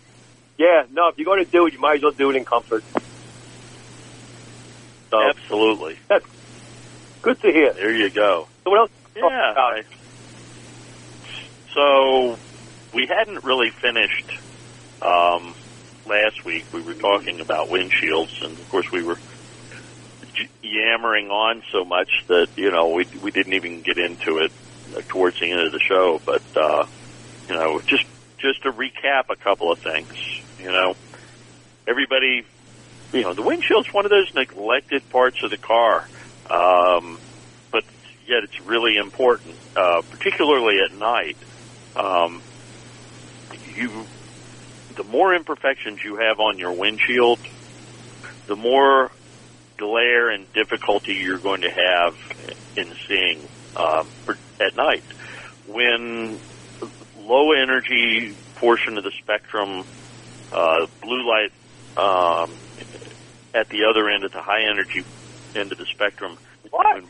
[0.57, 2.45] yeah, no, if you're going to do it, you might as well do it in
[2.45, 2.85] comfort.
[5.11, 5.97] So, Absolutely.
[6.07, 6.25] that's
[7.21, 7.73] good to hear.
[7.73, 8.47] There you go.
[8.63, 8.91] So what else?
[9.17, 9.81] Yeah.
[11.75, 12.37] So
[12.93, 14.31] we hadn't really finished
[15.01, 15.53] um,
[16.07, 16.65] last week.
[16.73, 19.17] We were talking about windshields, and of course we were
[20.63, 24.51] yammering on so much that you know we we didn't even get into it
[24.95, 26.21] uh, towards the end of the show.
[26.25, 26.85] But uh,
[27.49, 28.05] you know, just
[28.37, 30.13] just to recap a couple of things.
[30.57, 30.95] You know,
[31.85, 32.45] everybody,
[33.11, 36.07] you know, the windshield's one of those neglected parts of the car.
[36.49, 37.19] Um,
[37.69, 37.83] but
[38.25, 41.35] yet it's really important, uh, particularly at night.
[41.95, 42.43] Um,
[43.77, 44.07] you,
[44.95, 47.39] the more imperfections you have on your windshield,
[48.47, 49.11] the more
[49.79, 52.13] glare and difficulty you're going to have
[52.75, 53.49] in seeing
[54.25, 55.03] for- at night.
[55.65, 56.41] When
[57.15, 59.85] low energy portion of the spectrum,
[60.51, 61.51] uh, blue light
[61.97, 62.59] um,
[63.53, 65.05] at the other end, at the high energy
[65.55, 66.37] end of the spectrum,
[66.71, 67.03] What?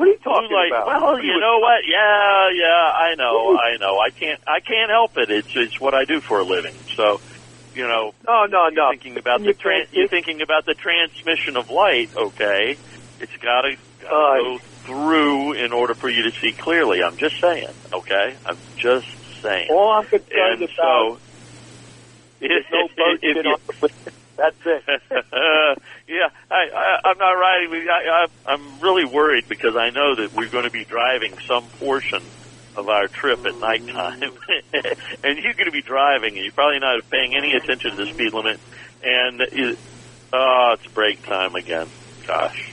[0.00, 0.88] What are you talking Blue about?
[0.88, 1.84] Well, you know what?
[1.84, 4.00] Yeah, yeah, I know, I know.
[4.00, 5.28] I can't, I can't help it.
[5.28, 6.80] It's, it's what I do for a living.
[6.96, 7.20] So,
[7.76, 8.88] you know, No, no, you're no.
[8.96, 12.08] thinking about the tran can't- you're thinking about the transmission of light.
[12.16, 12.80] Okay,
[13.20, 13.76] it's got to
[14.08, 14.58] Uh, go
[14.88, 17.04] through in order for you to see clearly.
[17.04, 17.76] I'm just saying.
[17.92, 19.12] Okay, I'm just
[19.44, 19.68] saying.
[19.68, 21.20] All I'm concerned and about so,
[22.40, 24.82] is no if bullshit on the That's it.
[26.08, 27.70] yeah, I, I, I'm not riding.
[27.70, 31.36] with- I, I, I'm really worried because I know that we're going to be driving
[31.46, 32.22] some portion
[32.74, 34.22] of our trip at nighttime,
[34.72, 38.10] and you're going to be driving, and you're probably not paying any attention to the
[38.10, 38.58] speed limit,
[39.04, 39.78] and it,
[40.32, 41.86] oh, it's break time again.
[42.26, 42.72] Gosh.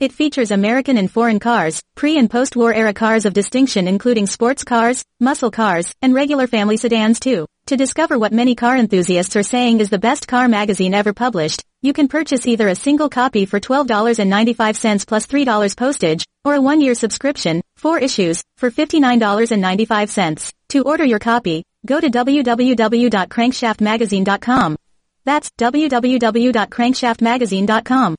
[0.00, 4.64] It features American and foreign cars, pre- and post-war era cars of distinction including sports
[4.64, 7.46] cars, muscle cars, and regular family sedans too.
[7.66, 11.62] To discover what many car enthusiasts are saying is the best car magazine ever published,
[11.82, 16.94] you can purchase either a single copy for $12.95 plus $3 postage, or a one-year
[16.94, 20.52] subscription, four issues, for $59.95.
[20.70, 24.76] To order your copy, go to www.crankshaftmagazine.com.
[25.24, 28.16] That's www.crankshaftmagazine.com.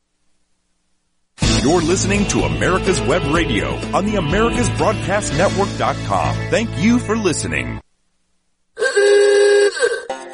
[1.61, 6.35] You're listening to America's Web Radio on the AmericasBroadcastNetwork.com.
[6.51, 7.81] Thank you for listening.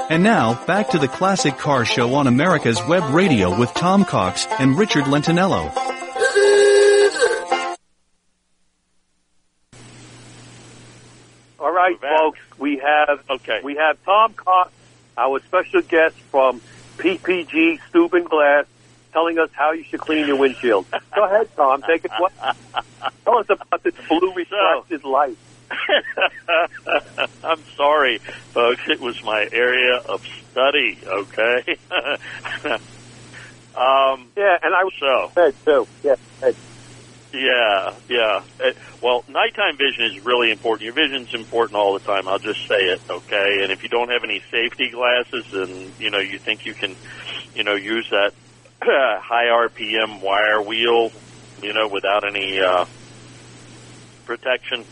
[0.09, 4.45] And now, back to the Classic Car Show on America's Web Radio with Tom Cox
[4.59, 5.71] and Richard Lentinello.
[11.59, 13.59] All right, folks, we have Okay.
[13.63, 14.71] we have Tom Cox,
[15.21, 16.61] our special guest from
[16.97, 18.65] PPG Steuben Glass,
[19.13, 20.85] telling us how you should clean your windshield.
[21.15, 21.83] Go ahead, Tom.
[21.83, 22.11] Take it.
[22.17, 22.33] What?
[23.23, 25.37] Tell us about this blue refracted light.
[27.43, 28.81] I'm sorry, folks.
[28.87, 30.99] It was my area of study.
[31.05, 31.77] Okay.
[33.75, 35.87] um, Yeah, and I was so said too.
[36.03, 36.15] Yeah.
[36.41, 36.55] Ed.
[37.33, 38.39] Yeah, yeah.
[39.01, 40.85] Well, nighttime vision is really important.
[40.85, 42.27] Your vision's important all the time.
[42.27, 43.01] I'll just say it.
[43.09, 43.63] Okay.
[43.63, 46.95] And if you don't have any safety glasses, and you know you think you can,
[47.55, 48.31] you know, use that
[48.83, 51.11] high RPM wire wheel,
[51.61, 52.85] you know, without any uh,
[54.25, 54.85] protection,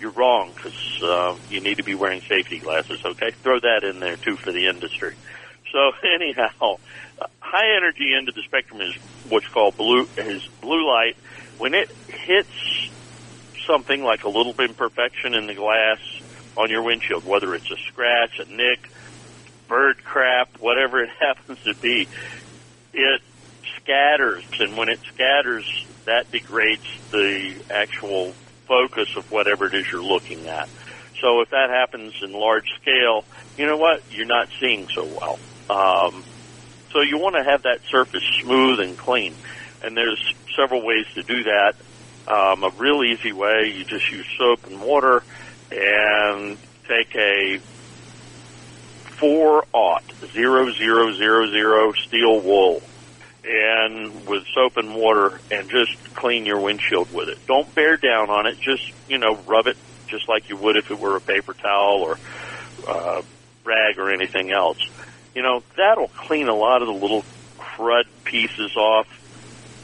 [0.00, 3.00] you're wrong because uh, you need to be wearing safety glasses.
[3.04, 5.14] Okay, throw that in there too for the industry.
[5.72, 6.76] So anyhow,
[7.20, 8.94] uh, high energy end of the spectrum is
[9.28, 11.16] what's called blue is blue light.
[11.58, 12.48] When it hits
[13.66, 15.98] something like a little imperfection in the glass
[16.56, 18.80] on your windshield, whether it's a scratch, a nick,
[19.68, 22.06] bird crap, whatever it happens to be,
[22.92, 23.20] it
[23.80, 25.64] scatters, and when it scatters,
[26.06, 28.34] that degrades the actual
[28.68, 30.68] focus of whatever it is you're looking at.
[31.22, 33.24] So if that happens in large scale,
[33.56, 34.00] you know what?
[34.10, 35.38] You're not seeing so well.
[35.70, 36.24] Um,
[36.92, 39.34] so you want to have that surface smooth and clean.
[39.84, 41.74] And there's several ways to do that.
[42.26, 45.22] Um, a real easy way, you just use soap and water
[45.70, 46.56] and
[46.88, 47.58] take a
[49.18, 52.82] four aught zero zero zero zero steel wool
[53.44, 57.38] and with soap and water and just clean your windshield with it.
[57.46, 58.58] Don't bear down on it.
[58.58, 62.02] Just, you know, rub it just like you would if it were a paper towel
[62.02, 62.18] or
[62.88, 63.22] uh,
[63.64, 64.78] rag or anything else.
[65.34, 67.24] You know, that'll clean a lot of the little
[67.58, 69.06] crud pieces off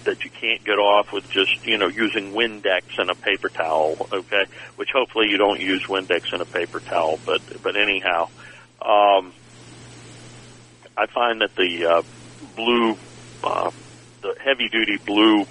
[0.04, 4.08] that you can't get off with just, you know, using Windex and a paper towel,
[4.12, 4.44] okay?
[4.76, 8.28] Which hopefully you don't use Windex and a paper towel, but, but anyhow,
[8.80, 9.32] um,
[10.96, 12.02] I find that the, uh,
[12.56, 12.96] blue
[13.42, 13.70] uh,
[14.22, 15.46] the heavy duty blue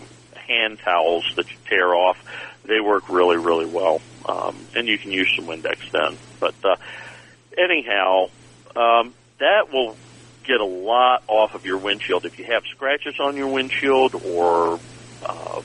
[0.48, 2.18] hand towels that you tear off,
[2.66, 4.02] they work really, really well.
[4.28, 6.18] Um, and you can use some Windex then.
[6.40, 6.76] But uh,
[7.58, 8.30] anyhow,
[8.76, 9.96] um, that will
[10.50, 12.26] get a lot off of your windshield.
[12.26, 14.80] If you have scratches on your windshield or
[15.24, 15.62] uh,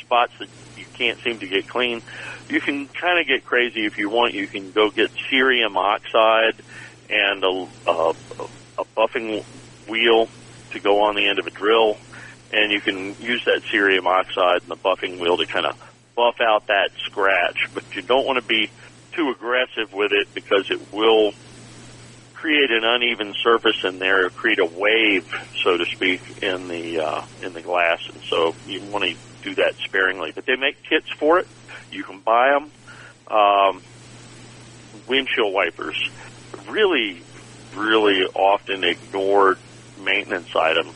[0.00, 2.02] spots that you can't seem to get clean,
[2.48, 4.34] you can kind of get crazy if you want.
[4.34, 6.56] You can go get cerium oxide
[7.08, 8.14] and a, a,
[8.78, 9.44] a buffing
[9.88, 10.28] wheel
[10.72, 11.96] to go on the end of a drill,
[12.52, 15.78] and you can use that cerium oxide and the buffing wheel to kind of
[16.16, 17.68] buff out that scratch.
[17.72, 18.68] But you don't want to be
[19.12, 21.34] too aggressive with it because it will
[22.42, 27.24] create an uneven surface in there, create a wave, so to speak, in the uh,
[27.40, 30.32] in the glass, and so you want to do that sparingly.
[30.34, 31.46] But they make kits for it.
[31.92, 32.72] You can buy them.
[33.28, 33.80] Um,
[35.06, 36.10] windshield wipers,
[36.68, 37.22] really,
[37.76, 39.58] really often ignored
[40.00, 40.88] maintenance item.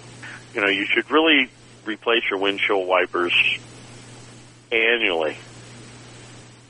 [0.52, 1.48] You know, you should really
[1.84, 3.32] replace your windshield wipers
[4.72, 5.38] annually.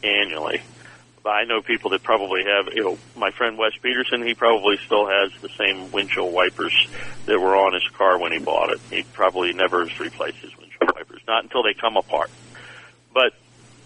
[0.04, 0.60] Annually.
[1.26, 5.06] I know people that probably have, you know, my friend Wes Peterson, he probably still
[5.06, 6.88] has the same windshield wipers
[7.26, 8.80] that were on his car when he bought it.
[8.90, 12.30] He probably never has replaced his windshield wipers, not until they come apart.
[13.12, 13.32] But,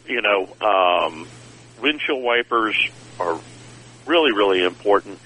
[0.07, 1.28] you know, um,
[1.80, 2.76] windshield wipers
[3.18, 3.38] are
[4.07, 5.18] really, really important.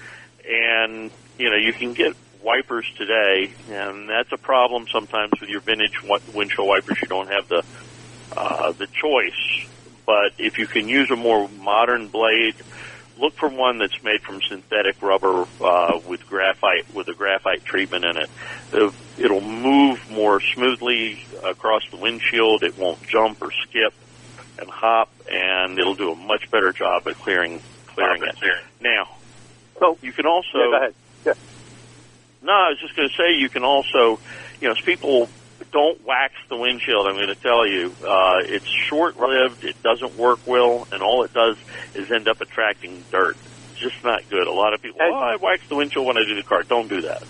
[0.47, 5.61] And, you know, you can get wipers today, and that's a problem sometimes with your
[5.61, 6.01] vintage
[6.33, 6.97] windshield wipers.
[7.01, 7.63] You don't have the
[8.37, 9.67] uh, the choice.
[10.05, 12.55] But if you can use a more modern blade
[13.17, 18.05] look for one that's made from synthetic rubber uh, with graphite with a graphite treatment
[18.05, 18.29] in it.
[19.17, 22.63] It'll, move more smoothly across the windshield.
[22.63, 23.93] It won't jump or skip
[24.59, 28.35] and hop, and it'll do a much better job at clearing clearing it.
[28.81, 29.07] Now,
[29.79, 30.93] So you can also yeah, go ahead.
[31.25, 31.33] Yeah.
[32.43, 34.19] no, I was just going to say you can also,
[34.61, 35.29] you know, if people
[35.75, 37.05] don't wax the windshield.
[37.05, 39.65] I'm going to tell you, uh, it's short-lived.
[39.65, 41.57] It doesn't work well, and all it does
[41.93, 43.35] is end up attracting dirt.
[43.73, 44.47] It's just not good.
[44.47, 46.63] A lot of people, And- oh, I wax the windshield when I do the car.
[46.63, 47.23] Don't do that.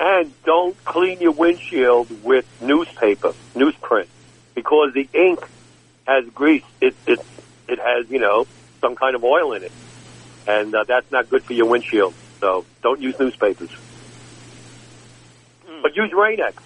[0.00, 4.06] And don't clean your windshield with newspaper, newsprint,
[4.54, 5.40] because the ink
[6.06, 6.62] has grease.
[6.80, 7.18] It it
[7.66, 8.46] it has you know
[8.80, 9.72] some kind of oil in it,
[10.46, 12.14] and uh, that's not good for your windshield.
[12.38, 13.70] So don't use newspapers,
[15.82, 16.62] but use Rain-X.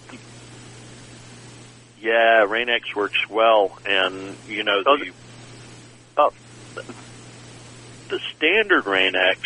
[2.01, 5.13] Yeah, Rain-X works well, and you know the.
[6.17, 6.33] Oh.
[8.09, 9.41] the standard Rain-X,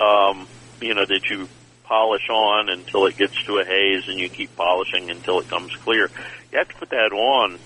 [0.00, 0.46] um,
[0.80, 1.48] you know that you
[1.84, 5.74] polish on until it gets to a haze, and you keep polishing until it comes
[5.76, 6.10] clear.
[6.50, 7.58] You have to put that on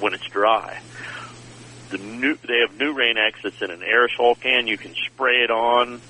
[0.00, 0.80] when it's dry.
[1.90, 4.66] The new they have new Rain-X that's in an aerosol can.
[4.66, 6.00] You can spray it on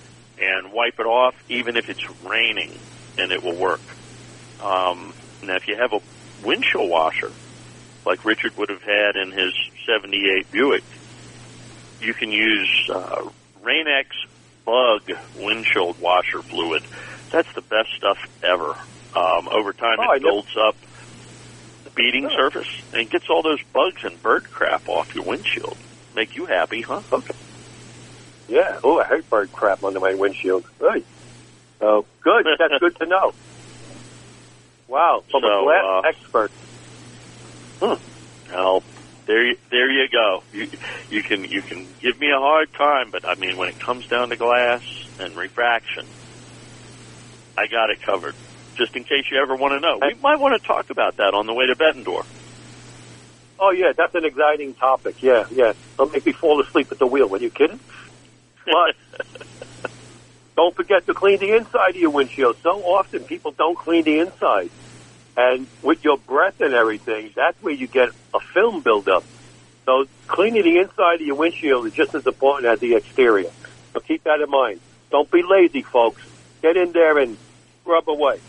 [0.40, 2.78] and wipe it off, even if it's raining,
[3.18, 3.80] and it will work.
[4.60, 6.00] Um, now, if you have a
[6.44, 7.30] windshield washer,
[8.04, 9.52] like Richard would have had in his
[9.86, 10.84] 78 Buick,
[12.00, 13.28] you can use uh,
[13.62, 14.08] Rain-X
[14.64, 15.02] Bug
[15.36, 16.82] windshield washer fluid.
[17.30, 18.76] That's the best stuff ever.
[19.16, 20.76] Um, over time, Oh, it builds up
[21.84, 22.36] the beading Oh.
[22.36, 25.76] surface and gets all those bugs and bird crap off your windshield.
[26.14, 27.00] Make you happy, huh?
[27.12, 27.34] Okay.
[28.48, 28.78] Yeah.
[28.84, 30.64] Oh, I hate bird crap under my windshield.
[30.78, 31.04] Right.
[31.80, 32.46] Oh, good.
[32.58, 33.32] That's good to know.
[34.88, 36.50] Wow, from So, a glass uh, expert.
[38.50, 38.82] Well,
[39.26, 40.40] there, there you go.
[40.52, 40.66] You,
[41.10, 44.06] you can you can give me a hard time, but I mean, when it comes
[44.08, 44.82] down to glass
[45.18, 46.04] and refraction,
[47.56, 48.34] I got it covered.
[48.78, 51.34] Just in case you ever want to know, we might want to talk about that
[51.34, 52.24] on the way to Bettendorf.
[53.60, 55.16] Oh yeah, that's an exciting topic.
[55.22, 55.72] Yeah, yeah.
[55.98, 57.28] Don't make me fall asleep at the wheel.
[57.34, 57.80] Are you kidding?
[58.64, 58.96] But
[60.58, 62.56] don't forget to clean the inside of your windshield.
[62.64, 64.70] So often people don't clean the inside.
[65.36, 69.22] And with your breath and everything, that's where you get a film buildup.
[69.84, 73.52] So cleaning the inside of your windshield is just as important as the exterior.
[73.92, 74.80] So keep that in mind.
[75.12, 76.22] Don't be lazy, folks.
[76.60, 77.38] Get in there and
[77.82, 78.40] scrub away.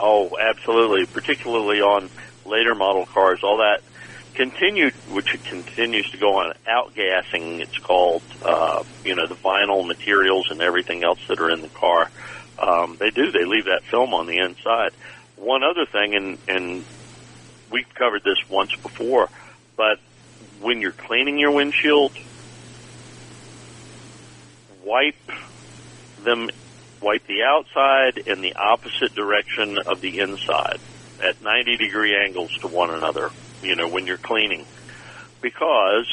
[0.00, 1.06] Oh, absolutely.
[1.06, 2.10] Particularly on
[2.44, 3.80] later model cars, all that
[4.34, 7.60] continued, which continues to go on outgassing.
[7.60, 11.68] It's called, uh, you know, the vinyl materials and everything else that are in the
[11.68, 12.10] car.
[12.58, 13.30] Um, they do.
[13.30, 14.92] They leave that film on the inside.
[15.36, 16.84] One other thing, and and
[17.70, 19.28] we've covered this once before,
[19.76, 19.98] but
[20.60, 22.12] when you're cleaning your windshield,
[24.84, 25.16] wipe
[26.22, 26.50] them
[27.00, 30.78] wipe the outside in the opposite direction of the inside
[31.22, 33.30] at 90 degree angles to one another,
[33.62, 34.66] you know, when you're cleaning.
[35.40, 36.06] Because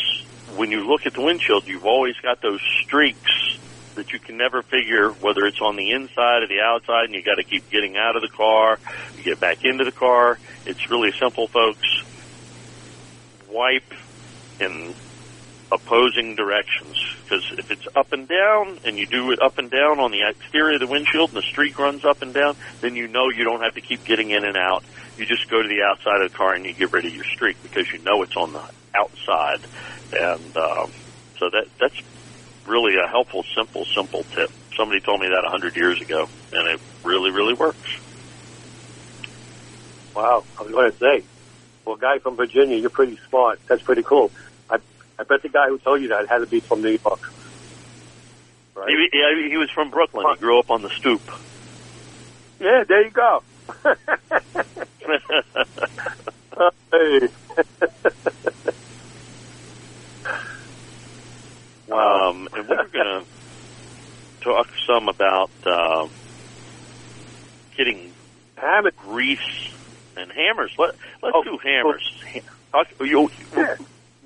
[0.55, 3.57] when you look at the windshield, you've always got those streaks
[3.95, 7.21] that you can never figure whether it's on the inside or the outside and you
[7.23, 8.79] got to keep getting out of the car,
[9.17, 10.37] you get back into the car.
[10.65, 12.03] It's really simple, folks.
[13.49, 13.91] Wipe
[14.59, 14.93] in
[15.71, 19.99] opposing directions because if it's up and down and you do it up and down
[19.99, 23.07] on the exterior of the windshield and the streak runs up and down, then you
[23.07, 24.83] know you don't have to keep getting in and out.
[25.17, 27.25] You just go to the outside of the car and you get rid of your
[27.25, 28.63] streak because you know it's on the
[28.95, 29.59] outside.
[30.13, 30.91] And um,
[31.37, 32.01] so that that's
[32.65, 34.51] really a helpful, simple, simple tip.
[34.75, 37.99] Somebody told me that a hundred years ago, and it really, really works.
[40.15, 41.23] Wow, I was going to say,
[41.85, 43.59] well, guy from Virginia, you're pretty smart.
[43.67, 44.31] That's pretty cool.
[45.19, 47.19] I, bet the guy who told you that had to be from New York.
[48.75, 48.89] Right?
[48.89, 50.25] He, he, he was from Brooklyn.
[50.29, 51.21] He grew up on the stoop.
[52.59, 53.43] Yeah, there you go.
[61.89, 63.25] Um, and we're going to
[64.43, 66.07] talk some about uh,
[67.77, 68.11] getting
[68.57, 68.95] Hammett.
[68.97, 69.39] grease
[70.17, 70.71] and hammers.
[70.77, 70.89] Let,
[71.23, 72.03] let's Oh, do hammers.
[72.33, 72.41] Ha-
[72.83, 73.75] talk- you, Yeah.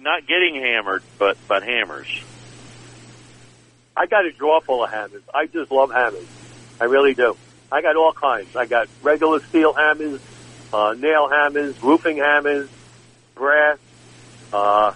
[0.01, 2.07] Not getting hammered, but but hammers.
[3.95, 5.21] I got a drawer full of hammers.
[5.33, 6.25] I just love hammers.
[6.79, 7.37] I really do.
[7.71, 8.55] I got all kinds.
[8.55, 10.19] I got regular steel hammers,
[10.73, 12.67] uh, nail hammers, roofing hammers,
[13.35, 13.77] brass,
[14.51, 14.93] uh,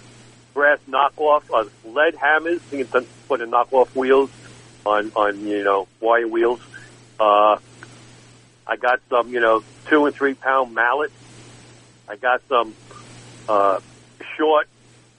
[0.54, 2.60] brass knockoff, uh, lead hammers.
[2.72, 4.30] You can put in knockoff wheels
[4.84, 6.60] on, on, you know, wire wheels.
[7.20, 7.58] Uh,
[8.66, 11.14] I got some, you know, two and three pound mallets.
[12.08, 12.74] I got some,
[13.48, 13.78] uh,
[14.36, 14.66] short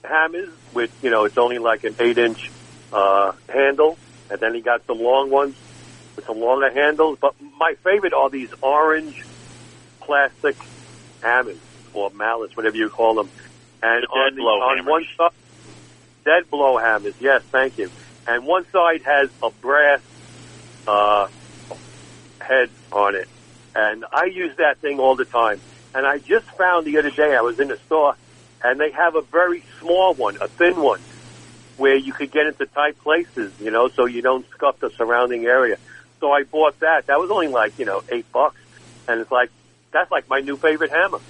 [0.04, 2.50] hammers with, you know, it's only like an eight inch
[2.92, 3.98] uh, handle,
[4.30, 5.56] and then he got some long ones
[6.16, 7.18] with some longer handles.
[7.20, 9.24] But my favorite are these orange
[10.00, 10.56] plastic
[11.22, 11.58] hammers
[11.92, 13.28] or mallets, whatever you call them.
[13.82, 15.30] And The on, blow on one side,
[16.24, 17.14] dead blow hammers.
[17.20, 17.90] Yes, thank you.
[18.26, 20.00] And one side has a brass
[20.86, 21.28] uh,
[22.40, 23.28] head on it,
[23.74, 25.60] and I use that thing all the time.
[25.94, 28.14] And I just found the other day I was in the store,
[28.62, 31.00] and they have a very small one, a thin one,
[31.76, 35.44] where you could get into tight places, you know, so you don't scuff the surrounding
[35.44, 35.76] area.
[36.20, 37.06] So I bought that.
[37.06, 38.60] That was only like you know eight bucks,
[39.06, 39.50] and it's like
[39.92, 41.20] that's like my new favorite hammer.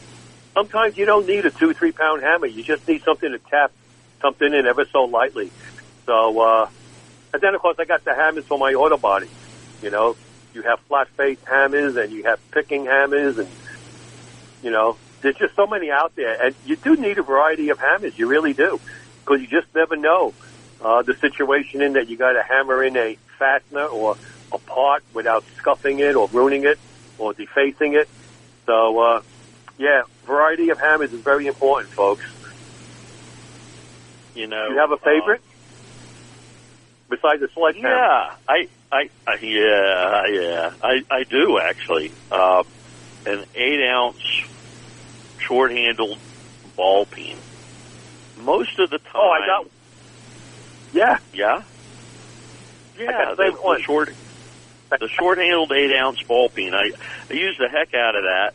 [0.54, 2.46] Sometimes you don't need a two three pound hammer.
[2.46, 3.72] You just need something to tap
[4.20, 5.50] something in ever so lightly.
[6.06, 6.68] So, uh,
[7.32, 9.28] and then of course I got the hammers for my auto body.
[9.82, 10.16] You know,
[10.54, 13.48] you have flat face hammers and you have picking hammers and,
[14.62, 16.40] you know, there's just so many out there.
[16.40, 18.18] And you do need a variety of hammers.
[18.18, 18.80] You really do.
[19.24, 20.32] Because you just never know,
[20.80, 24.16] uh, the situation in that you got to hammer in a fastener or
[24.52, 26.78] a part without scuffing it or ruining it
[27.18, 28.08] or defacing it.
[28.66, 29.22] So, uh,
[29.76, 32.24] yeah, variety of hammers is very important, folks.
[34.34, 35.42] You know, you have a favorite?
[37.10, 37.88] Besides the Uh, sledgehammer?
[37.88, 42.12] yeah, I, I, I, yeah, yeah, I, I do actually.
[42.30, 42.62] Uh,
[43.26, 44.22] an eight ounce
[45.48, 46.18] short handled
[46.76, 47.38] ball peen.
[48.36, 49.12] Most of the time.
[49.14, 49.70] Oh, I got.
[50.92, 51.62] Yeah, Yeah.
[52.98, 53.80] Yeah, the one.
[53.82, 54.12] short,
[54.90, 56.74] the short handled eight ounce ball peen.
[56.74, 56.90] I,
[57.30, 58.54] I use the heck out of that,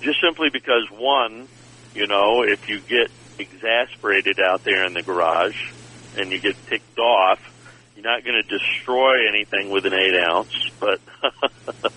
[0.00, 1.48] just simply because one,
[1.94, 5.56] you know, if you get exasperated out there in the garage
[6.16, 7.40] and you get ticked off,
[7.96, 11.00] you're not going to destroy anything with an eight ounce, but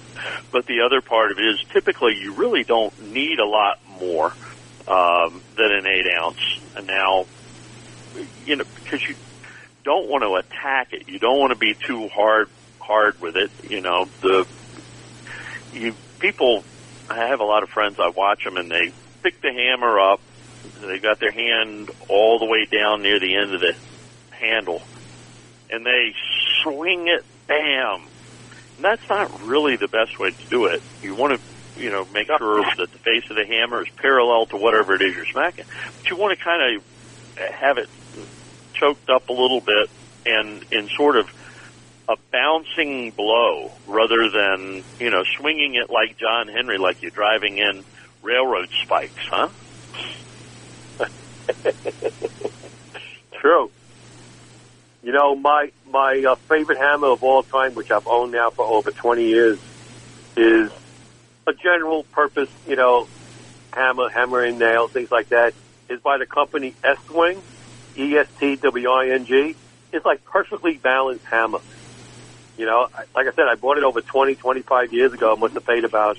[0.51, 4.33] but the other part of it is typically you really don't need a lot more
[4.87, 6.59] um, than an eight ounce.
[6.75, 7.25] And now,
[8.45, 9.15] you know, because you
[9.83, 12.49] don't want to attack it, you don't want to be too hard
[12.79, 13.51] hard with it.
[13.69, 14.47] You know, the
[15.73, 16.63] you people.
[17.09, 17.99] I have a lot of friends.
[17.99, 18.91] I watch them and they
[19.23, 20.21] pick the hammer up.
[20.81, 23.75] They got their hand all the way down near the end of the
[24.31, 24.81] handle,
[25.69, 26.15] and they
[26.61, 27.25] swing it.
[27.47, 28.01] Bam!
[28.77, 30.81] And that's not really the best way to do it.
[31.01, 31.39] You want to,
[31.77, 35.01] you know, make sure that the face of the hammer is parallel to whatever it
[35.01, 35.65] is you're smacking.
[36.01, 36.83] But you want to kind of
[37.37, 37.89] have it
[38.73, 39.89] choked up a little bit
[40.25, 41.29] and in sort of
[42.07, 47.57] a bouncing blow rather than, you know, swinging it like John Henry, like you're driving
[47.57, 47.83] in
[48.21, 49.49] railroad spikes, huh?
[53.39, 53.71] true.
[55.01, 58.65] You know, my my uh, favorite hammer of all time, which I've owned now for
[58.65, 59.59] over 20 years,
[60.37, 60.71] is
[61.45, 63.07] a general purpose, you know,
[63.73, 65.53] hammer, hammer and nail, things like that,
[65.89, 67.41] is by the company Estwing,
[67.97, 69.55] E E-S-T-W-I-N-G.
[69.91, 71.59] It's like perfectly balanced hammer.
[72.57, 75.33] You know, like I said, I bought it over 20, 25 years ago.
[75.33, 76.17] I must have paid about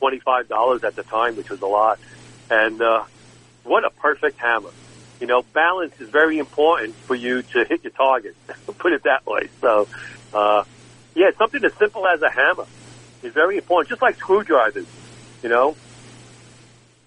[0.00, 1.98] $25 at the time, which was a lot.
[2.50, 3.04] And, uh,
[3.64, 4.70] what a perfect hammer.
[5.20, 8.34] You know, balance is very important for you to hit your target.
[8.78, 9.48] Put it that way.
[9.60, 9.88] So,
[10.32, 10.64] uh,
[11.14, 12.66] yeah, something as simple as a hammer
[13.22, 13.88] is very important.
[13.88, 14.86] Just like screwdrivers,
[15.42, 15.76] you know.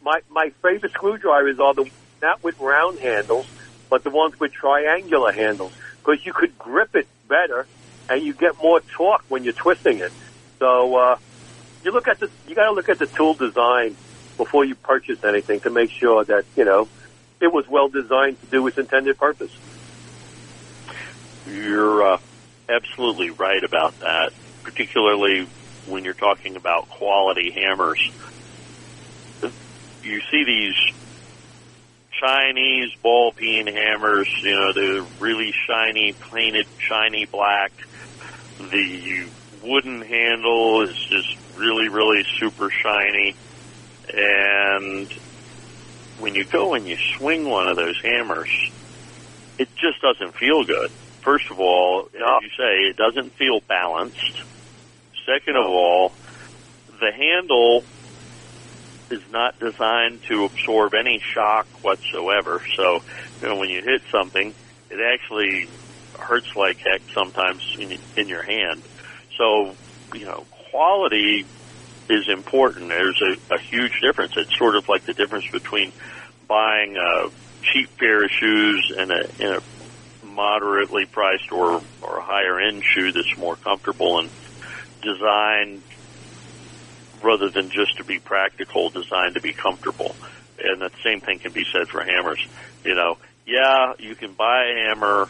[0.04, 1.90] My my favorite screwdrivers are the
[2.22, 3.48] not with round handles,
[3.90, 7.68] but the ones with triangular handles, because you could grip it better
[8.10, 10.12] and you get more torque when you're twisting it.
[10.60, 11.18] So uh,
[11.84, 13.96] you look at the you got to look at the tool design
[14.38, 16.88] before you purchase anything to make sure that you know
[17.40, 19.52] it was well designed to do its intended purpose.
[21.48, 22.18] You're uh,
[22.70, 24.32] absolutely right about that,
[24.64, 25.48] particularly
[25.88, 28.00] when you're talking about quality hammers.
[30.04, 30.76] You see these
[32.12, 37.72] Chinese ball peen hammers, you know, the really shiny, painted shiny black.
[38.60, 39.26] The
[39.64, 43.36] wooden handle is just really, really super shiny.
[44.14, 45.12] And
[46.20, 48.50] when you go and you swing one of those hammers,
[49.58, 50.92] it just doesn't feel good.
[51.22, 54.44] First of all, as you say, it doesn't feel balanced.
[55.26, 56.12] Second of all,
[57.00, 57.84] the handle
[59.10, 62.62] is not designed to absorb any shock whatsoever.
[62.76, 63.02] So,
[63.42, 64.54] you know, when you hit something,
[64.90, 65.68] it actually
[66.20, 68.82] hurts like heck sometimes in, in your hand.
[69.38, 69.76] So,
[70.14, 71.46] you know, quality
[72.10, 72.90] is important.
[72.90, 74.34] There's a, a huge difference.
[74.36, 75.92] It's sort of like the difference between
[76.48, 77.30] buying a
[77.62, 83.12] cheap pair of shoes and a, and a moderately priced or, or higher end shoe
[83.12, 84.30] that's more comfortable and
[85.04, 85.82] designed
[87.22, 90.16] rather than just to be practical, designed to be comfortable.
[90.60, 92.46] And the same thing can be said for hammers.
[92.84, 95.28] You know, yeah, you can buy a hammer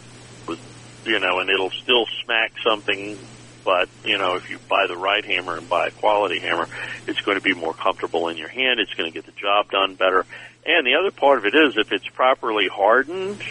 [0.48, 0.60] with
[1.06, 3.18] you know, and it'll still smack something.
[3.64, 6.68] But you know, if you buy the right hammer and buy a quality hammer,
[7.08, 8.80] it's going to be more comfortable in your hand.
[8.80, 10.26] It's going to get the job done better.
[10.66, 13.42] And the other part of it is, if it's properly hardened,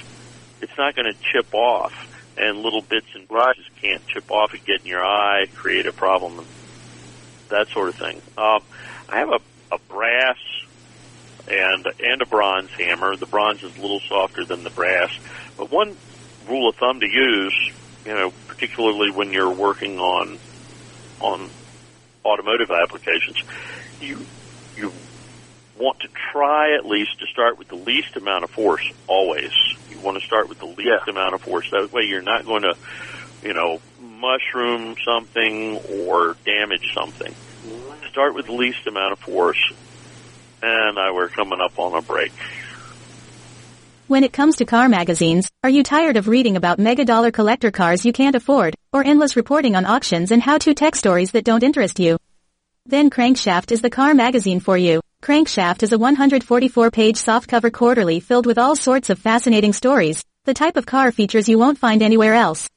[0.60, 1.92] it's not going to chip off,
[2.36, 5.92] and little bits and pieces can't chip off and get in your eye, create a
[5.92, 6.46] problem,
[7.50, 8.20] that sort of thing.
[8.36, 8.60] Um,
[9.08, 10.38] I have a, a brass
[11.46, 13.16] and and a bronze hammer.
[13.18, 15.10] The bronze is a little softer than the brass,
[15.56, 15.98] but one
[16.48, 17.56] rule of thumb to use,
[18.06, 20.38] you know, particularly when you're working on
[21.20, 21.50] on
[22.24, 23.36] automotive applications,
[24.00, 24.26] you
[24.76, 24.92] you
[25.74, 29.52] want to try at least to start with the least amount of force always.
[30.03, 30.98] You want to start with the least Yeah.
[31.07, 31.70] amount of force.
[31.70, 32.74] That way you're not going to,
[33.44, 37.32] you know, mushroom something or damage something.
[38.11, 39.72] Start with the least amount of force.
[40.61, 42.32] And I were coming up on a break.
[44.09, 47.70] When it comes to car magazines, are you tired of reading about mega dollar collector
[47.70, 51.62] cars you can't afford, or endless reporting on auctions and how-to tech stories that don't
[51.62, 52.18] interest you?
[52.86, 55.00] Then Crankshaft is the car magazine for you.
[55.22, 60.76] Crankshaft is a 144-page softcover quarterly filled with all sorts of fascinating stories, the type
[60.76, 62.68] of car features you won't find anywhere else.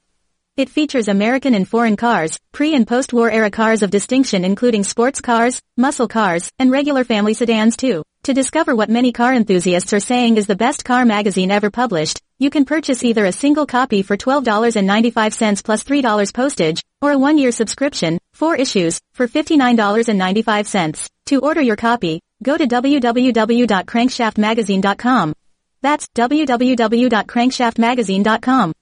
[0.58, 5.22] It features American and foreign cars, pre- and post-war era cars of distinction including sports
[5.22, 8.04] cars, muscle cars, and regular family sedans too.
[8.24, 12.22] To discover what many car enthusiasts are saying is the best car magazine ever published,
[12.38, 17.52] you can purchase either a single copy for $12.95 plus $3 postage, or a one-year
[17.52, 21.10] subscription, four issues, for $59.95.
[21.26, 25.34] To order your copy, go to www.crankshaftmagazine.com.
[25.82, 28.74] That's www.crankshaftmagazine.com.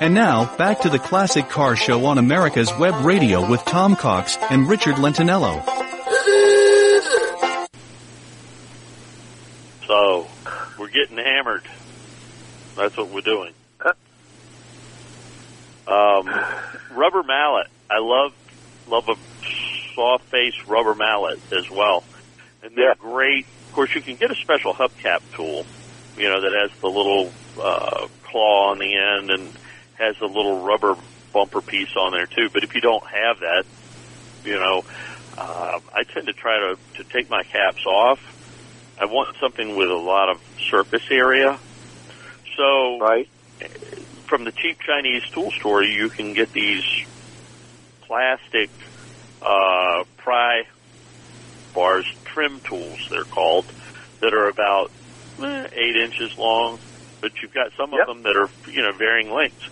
[0.00, 4.36] And now, back to the Classic Car Show on America's Web Radio with Tom Cox
[4.50, 5.62] and Richard Lentinello.
[9.86, 10.26] So
[10.78, 11.62] we're getting hammered.
[12.76, 13.52] That's what we're doing.
[15.86, 16.28] Um,
[16.92, 17.66] rubber mallet.
[17.90, 18.32] I love
[18.88, 19.14] love a
[19.94, 22.04] soft face rubber mallet as well,
[22.62, 22.94] and they're Yeah.
[22.98, 23.46] great.
[23.68, 25.64] Of course, you can get a special hubcap tool,
[26.16, 29.52] you know, that has the little uh, claw on the end and
[29.98, 30.94] has a little rubber
[31.32, 32.50] bumper piece on there too.
[32.52, 33.64] But if you don't have that,
[34.44, 34.82] you know,
[35.38, 38.18] uh, I tend to try to to take my caps off.
[39.00, 40.38] I want something with a lot of
[40.70, 41.58] surface area.
[42.56, 43.28] So Right?
[44.28, 46.84] from the cheap Chinese tool store, you can get these
[48.06, 48.70] plastic
[49.42, 50.62] uh, pry
[51.74, 53.70] bars, trim tools, they're called,
[54.20, 54.92] that are about
[55.40, 56.78] eh, eight inches long,
[57.20, 58.00] but you've got some Yep.
[58.00, 59.64] of them that are, you know, varying lengths.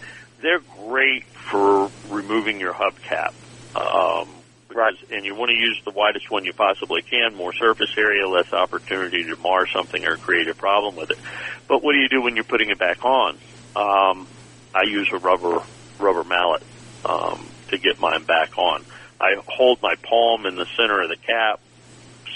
[0.42, 3.36] They're great for removing your hubcap.
[3.76, 4.94] Um, Right.
[5.10, 8.46] And you want to use the widest one you possibly can, more surface area, less
[8.54, 11.18] opportunity to mar something or create a problem with it.
[11.68, 13.40] But what do you do when you're putting it back on?
[13.74, 14.28] Um,
[14.74, 15.66] I use a rubber
[15.98, 16.62] rubber mallet
[17.04, 18.86] um, to get mine back on.
[19.20, 21.60] I hold my palm in the center of the cap,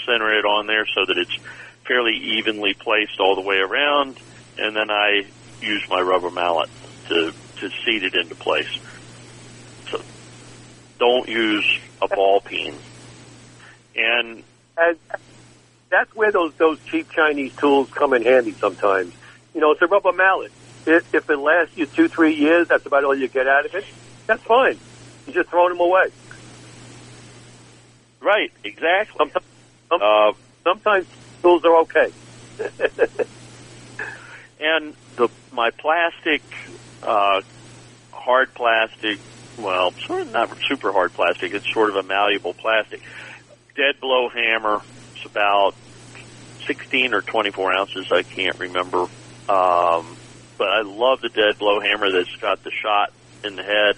[0.05, 1.35] center it on there so that it's
[1.85, 4.17] fairly evenly placed all the way around,
[4.57, 5.25] and then I
[5.61, 6.69] use my rubber mallet
[7.09, 8.69] to to seat it into place.
[9.89, 10.01] So
[10.99, 12.75] don't use a ball peen.
[13.95, 14.43] And
[14.77, 14.97] And
[15.89, 19.13] that's where those those cheap Chinese tools come in handy sometimes.
[19.53, 20.51] You know, it's a rubber mallet.
[20.85, 23.73] If, if it lasts you two, three years, that's about all you get out of
[23.73, 23.85] it.
[24.27, 24.77] That's fine.
[25.25, 26.09] You just throw them away.
[28.25, 29.15] Right, exactly.
[29.17, 29.45] Sometimes,
[29.89, 31.07] some, Uh, sometimes
[31.41, 32.11] tools are okay.
[34.59, 36.41] and the my plastic,
[37.03, 37.41] uh,
[38.11, 39.19] hard plastic,
[39.57, 41.53] well, sort of not super hard plastic.
[41.53, 43.01] It's sort of a malleable plastic.
[43.75, 44.81] Dead blow hammer.
[45.15, 45.75] It's about
[46.67, 48.07] sixteen or twenty-four ounces.
[48.11, 49.07] I can't remember.
[49.47, 50.17] Um,
[50.57, 53.11] but I love the dead blow hammer that's got the shot
[53.43, 53.95] in the head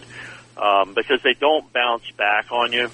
[0.57, 2.89] um, because they don't bounce back on you,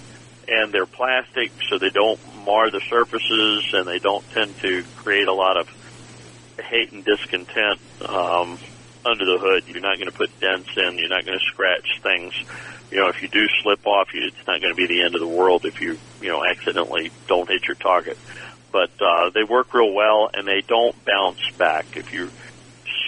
[0.47, 5.27] and they're plastic, so they don't mar the surfaces, and they don't tend to create
[5.27, 5.67] a lot of
[6.61, 8.57] hate and discontent um,
[9.05, 9.63] under the hood.
[9.67, 10.97] You're not going to put dents in.
[10.97, 12.33] You're not going to scratch things.
[12.91, 15.15] You know, if you do slip off, you, it's not going to be the end
[15.15, 18.17] of the world if you, you know, accidentally don't hit your target.
[18.71, 21.95] But uh, they work real well, and they don't bounce back.
[21.95, 22.31] If you're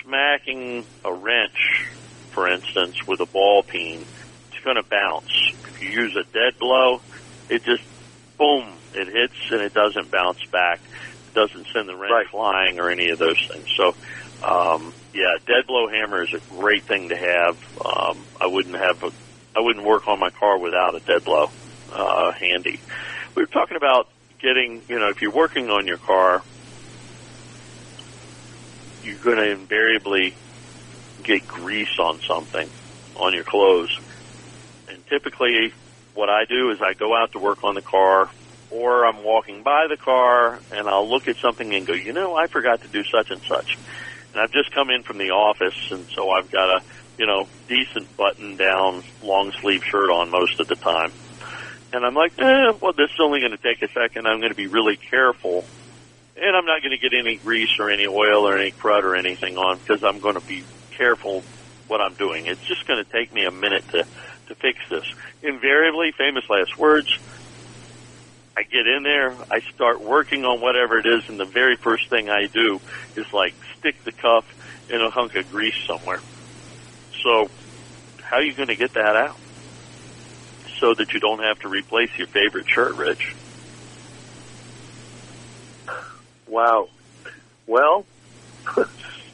[0.04, 1.88] smacking a wrench,
[2.32, 4.06] for instance, with a ball peen,
[4.52, 5.32] it's going to bounce.
[5.68, 7.02] If you use a dead blow,
[7.50, 7.84] it just
[8.38, 10.80] boom, it hits and it doesn't bounce back.
[11.28, 12.30] It doesn't send the wrench Right.
[12.32, 13.68] flying or any of those things.
[13.78, 13.94] So,
[14.46, 17.56] um, yeah, dead blow hammer is a great thing to have.
[17.84, 19.12] Um, I wouldn't have a,
[19.58, 21.48] I wouldn't work on my car without a dead blow
[21.92, 22.84] uh, handy.
[23.36, 24.08] We were talking about
[24.42, 26.44] getting, you know, if you're working on your car,
[29.02, 30.36] you're going to invariably
[31.24, 32.70] get grease on something,
[33.16, 33.92] on your clothes.
[34.88, 35.72] And typically,
[36.16, 38.30] what I do is I go out to work on the car,
[38.72, 42.36] or I'm walking by the car, and I'll look at something and go, you know,
[42.36, 43.70] I forgot to do such and such.
[44.34, 46.80] And I've just come in from the office, and so I've got a,
[47.18, 51.14] you know, decent button down, long sleeve shirt on most of the time.
[51.94, 54.28] And I'm like, eh, well, this is only going to take a second.
[54.28, 55.64] I'm going to be really careful
[56.36, 59.16] and I'm not going to get any grease or any oil or any crud or
[59.16, 61.46] anything on because I'm going to be careful
[61.88, 62.46] what I'm doing.
[62.48, 64.04] It's just going to take me a minute to
[64.48, 65.06] to fix this.
[65.42, 67.08] Invariably, famous last words.
[68.58, 72.10] I get in there, I start working on whatever it is, and the very first
[72.10, 72.80] thing I do
[73.18, 74.46] is like stick the cuff
[74.90, 76.22] in a hunk of grease somewhere.
[77.22, 77.50] So,
[78.22, 79.38] how are you going to get that out?
[80.80, 83.36] So that you don't have to replace your favorite shirt, Rich.
[86.48, 86.88] Wow.
[87.68, 88.06] Well,
[88.76, 88.88] there's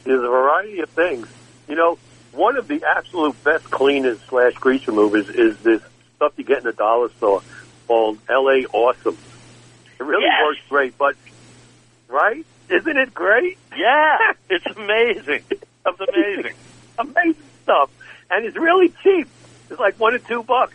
[0.06, 1.28] a variety of things.
[1.68, 1.98] You know,
[2.32, 5.82] one of the absolute best cleaners slash grease removers is this
[6.16, 7.42] stuff you get in the dollar store
[7.86, 9.16] called LA Awesome.
[9.98, 10.42] It really Yes.
[10.44, 11.14] works great, but
[12.08, 12.44] right?
[12.70, 13.58] Isn't it great?
[13.76, 14.18] Yeah,
[14.50, 15.42] it's amazing.
[15.50, 16.54] It's amazing.
[16.98, 17.90] Amazing stuff.
[18.30, 19.26] And it's really cheap.
[19.70, 20.74] It's like one or two bucks.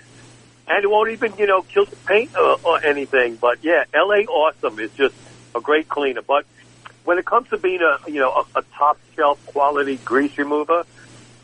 [0.68, 3.36] And it won't even, you know, kill the paint or, or anything.
[3.36, 5.14] But yeah, LA Awesome is just
[5.56, 6.24] a great cleaner.
[6.24, 6.46] But
[7.06, 10.86] when it comes to being a, you know, a, a top shelf quality grease remover,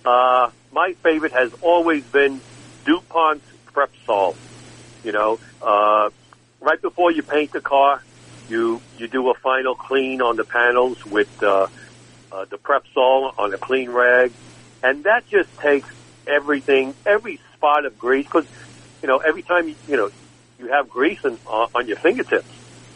[0.05, 2.41] uh, my favorite has always been
[2.85, 4.35] DuPont's Prep Sol.
[5.03, 6.09] You know, uh,
[6.61, 8.01] right before you paint the car,
[8.49, 11.67] you, you do a final clean on the panels with, uh,
[12.31, 14.31] uh, the Prep Sol on a clean rag.
[14.81, 15.87] And that just takes
[16.27, 18.47] everything, every spot of grease, because,
[19.01, 20.11] you know, every time, you, you know,
[20.59, 22.47] you have grease on, on on your fingertips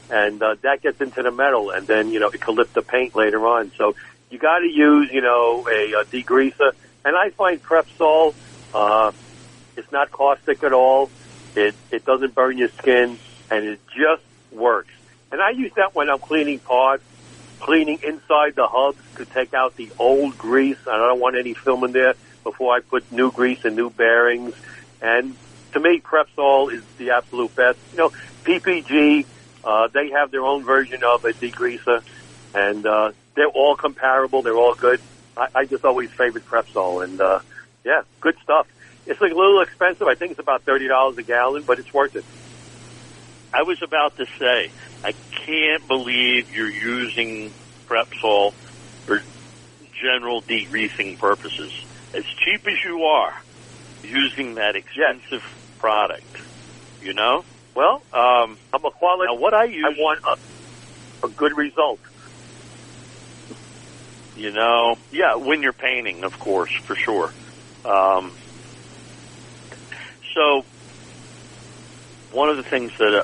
[0.10, 2.82] and uh, that gets into the metal, and then you know it can lift the
[2.82, 3.72] paint later on.
[3.78, 3.96] So
[4.30, 6.74] you got to use you know a, a degreaser,
[7.08, 8.36] and I find Prep Sol,
[8.74, 9.14] uh,
[9.78, 11.10] it's not caustic at all.
[11.56, 13.18] It it doesn't burn your skin,
[13.50, 14.92] and it just works.
[15.32, 17.04] And I use that when I'm cleaning parts,
[17.62, 20.78] cleaning inside the hubs to take out the old grease.
[20.86, 24.54] I don't want any film in there before I put new grease and new bearings.
[25.02, 25.34] And
[25.72, 27.80] to me, Prep Sol is the absolute best.
[27.94, 28.12] You know,
[28.44, 29.26] PPG.
[29.64, 32.02] Uh, they have their own version of a degreaser,
[32.54, 34.42] and uh, they're all comparable.
[34.42, 35.00] They're all good.
[35.38, 37.40] I, I just always favored Prepsol, and uh,
[37.86, 38.66] yeah, good stuff.
[39.06, 40.08] It's like a little expensive.
[40.08, 42.26] I think it's about thirty dollars a gallon, but it's worth it.
[43.54, 44.74] I was about to say,
[45.04, 45.14] I
[45.46, 47.54] can't believe you're using
[47.90, 48.52] Prepsol
[49.06, 49.22] for
[50.04, 51.72] general degreasing purposes.
[52.14, 53.32] As cheap as you are,
[54.04, 55.44] using that expensive
[55.80, 56.28] product,
[57.00, 57.44] you know?
[57.76, 59.32] Well, Um, I'm a quality.
[59.34, 60.20] now what I use, I want
[61.24, 62.00] a, a good result.
[64.38, 67.32] You know, yeah, when you're painting, of course, for sure.
[67.86, 68.32] Um,
[70.34, 70.64] so,
[72.32, 73.24] one of the things that uh,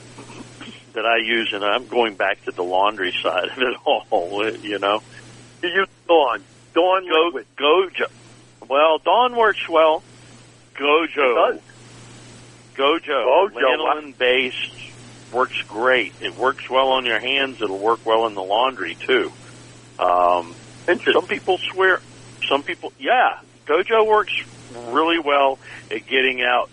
[0.93, 4.79] that I use, and I'm going back to the laundry side of it all, you
[4.79, 5.01] know,
[5.61, 6.43] You use Dawn.
[6.73, 7.45] Dawn Go, liquid.
[7.57, 8.05] Gojo.
[8.67, 10.01] Well, Dawn works well.
[10.75, 11.07] Gojo.
[11.51, 11.61] It does.
[12.75, 13.49] Gojo.
[13.49, 14.71] Gojo, Lanolin based
[15.31, 16.13] works great.
[16.21, 17.61] It works well on your hands.
[17.61, 19.31] It'll work well in the laundry too.
[19.99, 20.55] Um.
[20.85, 21.99] Some people swear.
[22.49, 24.33] Some people, yeah, Gojo works
[24.71, 25.59] really well
[25.91, 26.69] at getting out.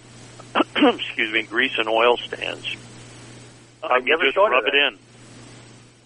[0.54, 2.76] excuse me, grease and oil stands.
[3.82, 4.98] I Um, you never just thought of rub it in.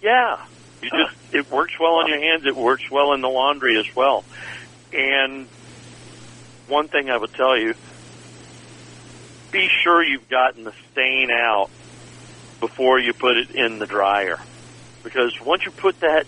[0.02, 0.36] Yeah,
[0.82, 2.44] you just it works well on your hands.
[2.46, 4.24] It works well in the laundry as well.
[4.92, 5.46] And
[6.68, 7.74] one thing I would tell you:
[9.50, 11.70] be sure you've gotten the stain out
[12.61, 14.38] before you put it in the dryer,
[15.02, 16.26] because once you put that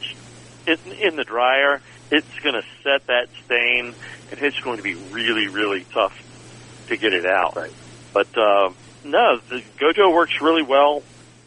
[0.66, 3.94] in, in the dryer, it's going to set that stain,
[4.30, 6.16] and it's going to be really, really tough
[6.88, 7.56] to get it out.
[7.56, 7.72] Right.
[8.12, 8.70] But uh,
[9.04, 11.02] no, the Gojo works really well,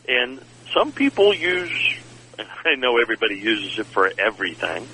[0.08, 0.40] and
[0.74, 1.98] some people use.
[2.66, 4.88] I know everybody uses it for everything,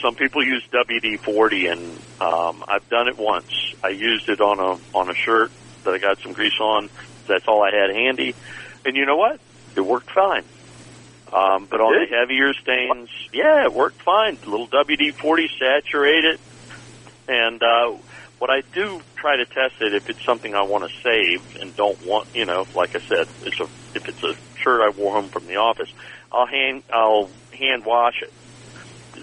[0.00, 3.74] some people use WD-40, and um, I've done it once.
[3.82, 5.50] I used it on a on a shirt
[5.84, 6.88] that I got some grease on.
[7.26, 8.34] That's all I had handy,
[8.84, 9.40] and you know what?
[9.76, 10.44] It worked fine.
[11.32, 12.08] Um, but on Did?
[12.08, 14.38] the heavier stains, yeah, it worked fine.
[14.46, 16.40] A little WD-40 saturate it,
[17.28, 18.00] and uh,
[18.38, 21.74] what I do try to test it if it's something I want to save and
[21.76, 25.14] don't want, you know, like I said, it's a if it's a shirt I wore
[25.14, 25.88] home from the office,
[26.32, 28.32] I'll hand I'll hand wash it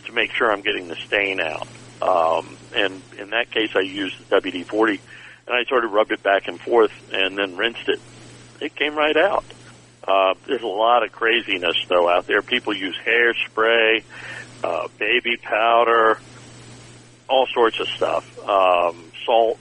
[0.05, 1.67] to make sure I'm getting the stain out.
[2.01, 4.99] Um, and in that case, I used the WD-40,
[5.47, 7.99] and I sort of rubbed it back and forth, and then rinsed it.
[8.59, 9.45] It came right out.
[10.07, 12.41] Uh, there's a lot of craziness though out there.
[12.41, 14.03] People use hairspray,
[14.63, 16.19] uh, baby powder,
[17.27, 19.59] all sorts of stuff, um, salt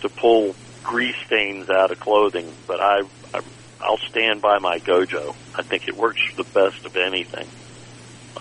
[0.00, 2.50] to pull grease stains out of clothing.
[2.66, 3.02] But I,
[3.34, 3.40] I,
[3.80, 5.34] I'll stand by my Gojo.
[5.54, 7.48] I think it works the best of anything.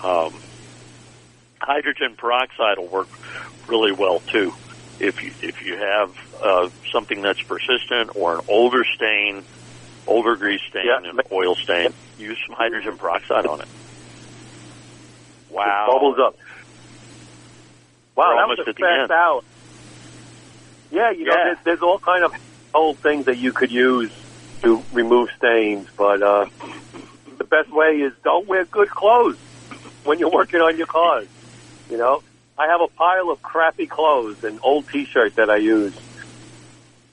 [0.02, 0.34] Um,
[1.60, 3.10] hydrogen peroxide will work
[3.68, 4.54] really well too.
[5.00, 9.44] If you if you have uh, something that's persistent or an older stain,
[10.08, 11.10] older grease stain Yeah.
[11.10, 13.68] and oil stain, use some hydrogen peroxide on it.
[15.50, 16.38] Wow, It bubbles up.
[18.16, 19.44] Wow, We're that was a fast out.
[20.92, 22.34] Yeah, you know, there's, there's all kind of
[22.74, 24.12] old things that you could use
[24.62, 26.46] to remove stains, but uh,
[27.38, 29.38] the best way is don't wear good clothes
[30.06, 31.28] when you're working on your cars.
[31.90, 32.22] You know,
[32.58, 35.94] I have a pile of crappy clothes and old T-shirts that I use,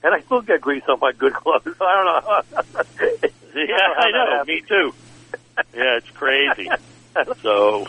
[0.02, 1.62] and I still get grease on my good clothes.
[1.80, 3.28] I don't know.
[3.52, 4.44] Yeah, I know.
[4.44, 4.94] Me too.
[5.74, 6.70] Yeah, it's crazy.
[7.42, 7.86] so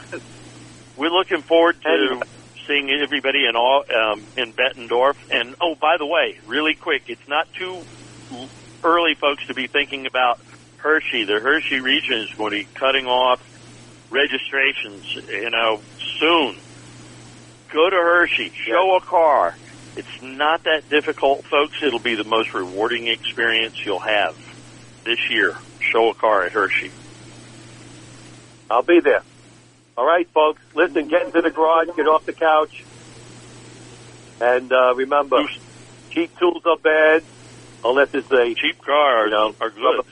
[0.97, 2.21] we're looking forward to
[2.67, 5.15] seeing everybody in all um, in Bettendorf.
[5.31, 7.77] And oh, by the way, really quick, it's not too
[8.83, 10.39] early, folks, to be thinking about
[10.77, 11.25] Hershey.
[11.25, 13.39] The Hershey region is going to be cutting off
[14.09, 15.13] registrations.
[15.13, 15.81] You know,
[16.19, 16.57] soon.
[17.71, 18.49] Go to Hershey.
[18.49, 19.55] Show a car.
[19.95, 21.81] It's not that difficult, folks.
[21.83, 24.35] It'll be the most rewarding experience you'll have
[25.03, 25.57] this year.
[25.79, 26.91] Show a car at Hershey.
[28.69, 29.23] I'll be there.
[29.97, 30.61] All right, folks.
[30.73, 32.85] Listen, get into the garage, get off the couch,
[34.39, 35.43] and uh, remember,
[36.09, 37.23] cheap tools are bad
[37.83, 40.05] unless it's a Cheap cars You know, are good.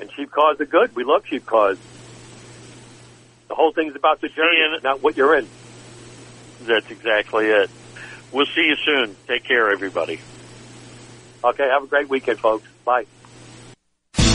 [0.00, 0.96] and cheap cars are good.
[0.96, 1.78] We love cheap cars.
[3.48, 5.46] The whole thing's about the journey, not what you're in.
[6.62, 7.70] That's exactly it.
[8.32, 9.14] We'll see you soon.
[9.26, 10.20] Take care, everybody.
[11.42, 12.66] Okay, have a great weekend, folks.
[12.84, 13.06] Bye.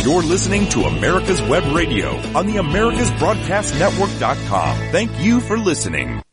[0.03, 4.77] You're listening to America's Web Radio on the AmericasBroadcastNetwork.com.
[4.91, 6.23] Thank you for listening.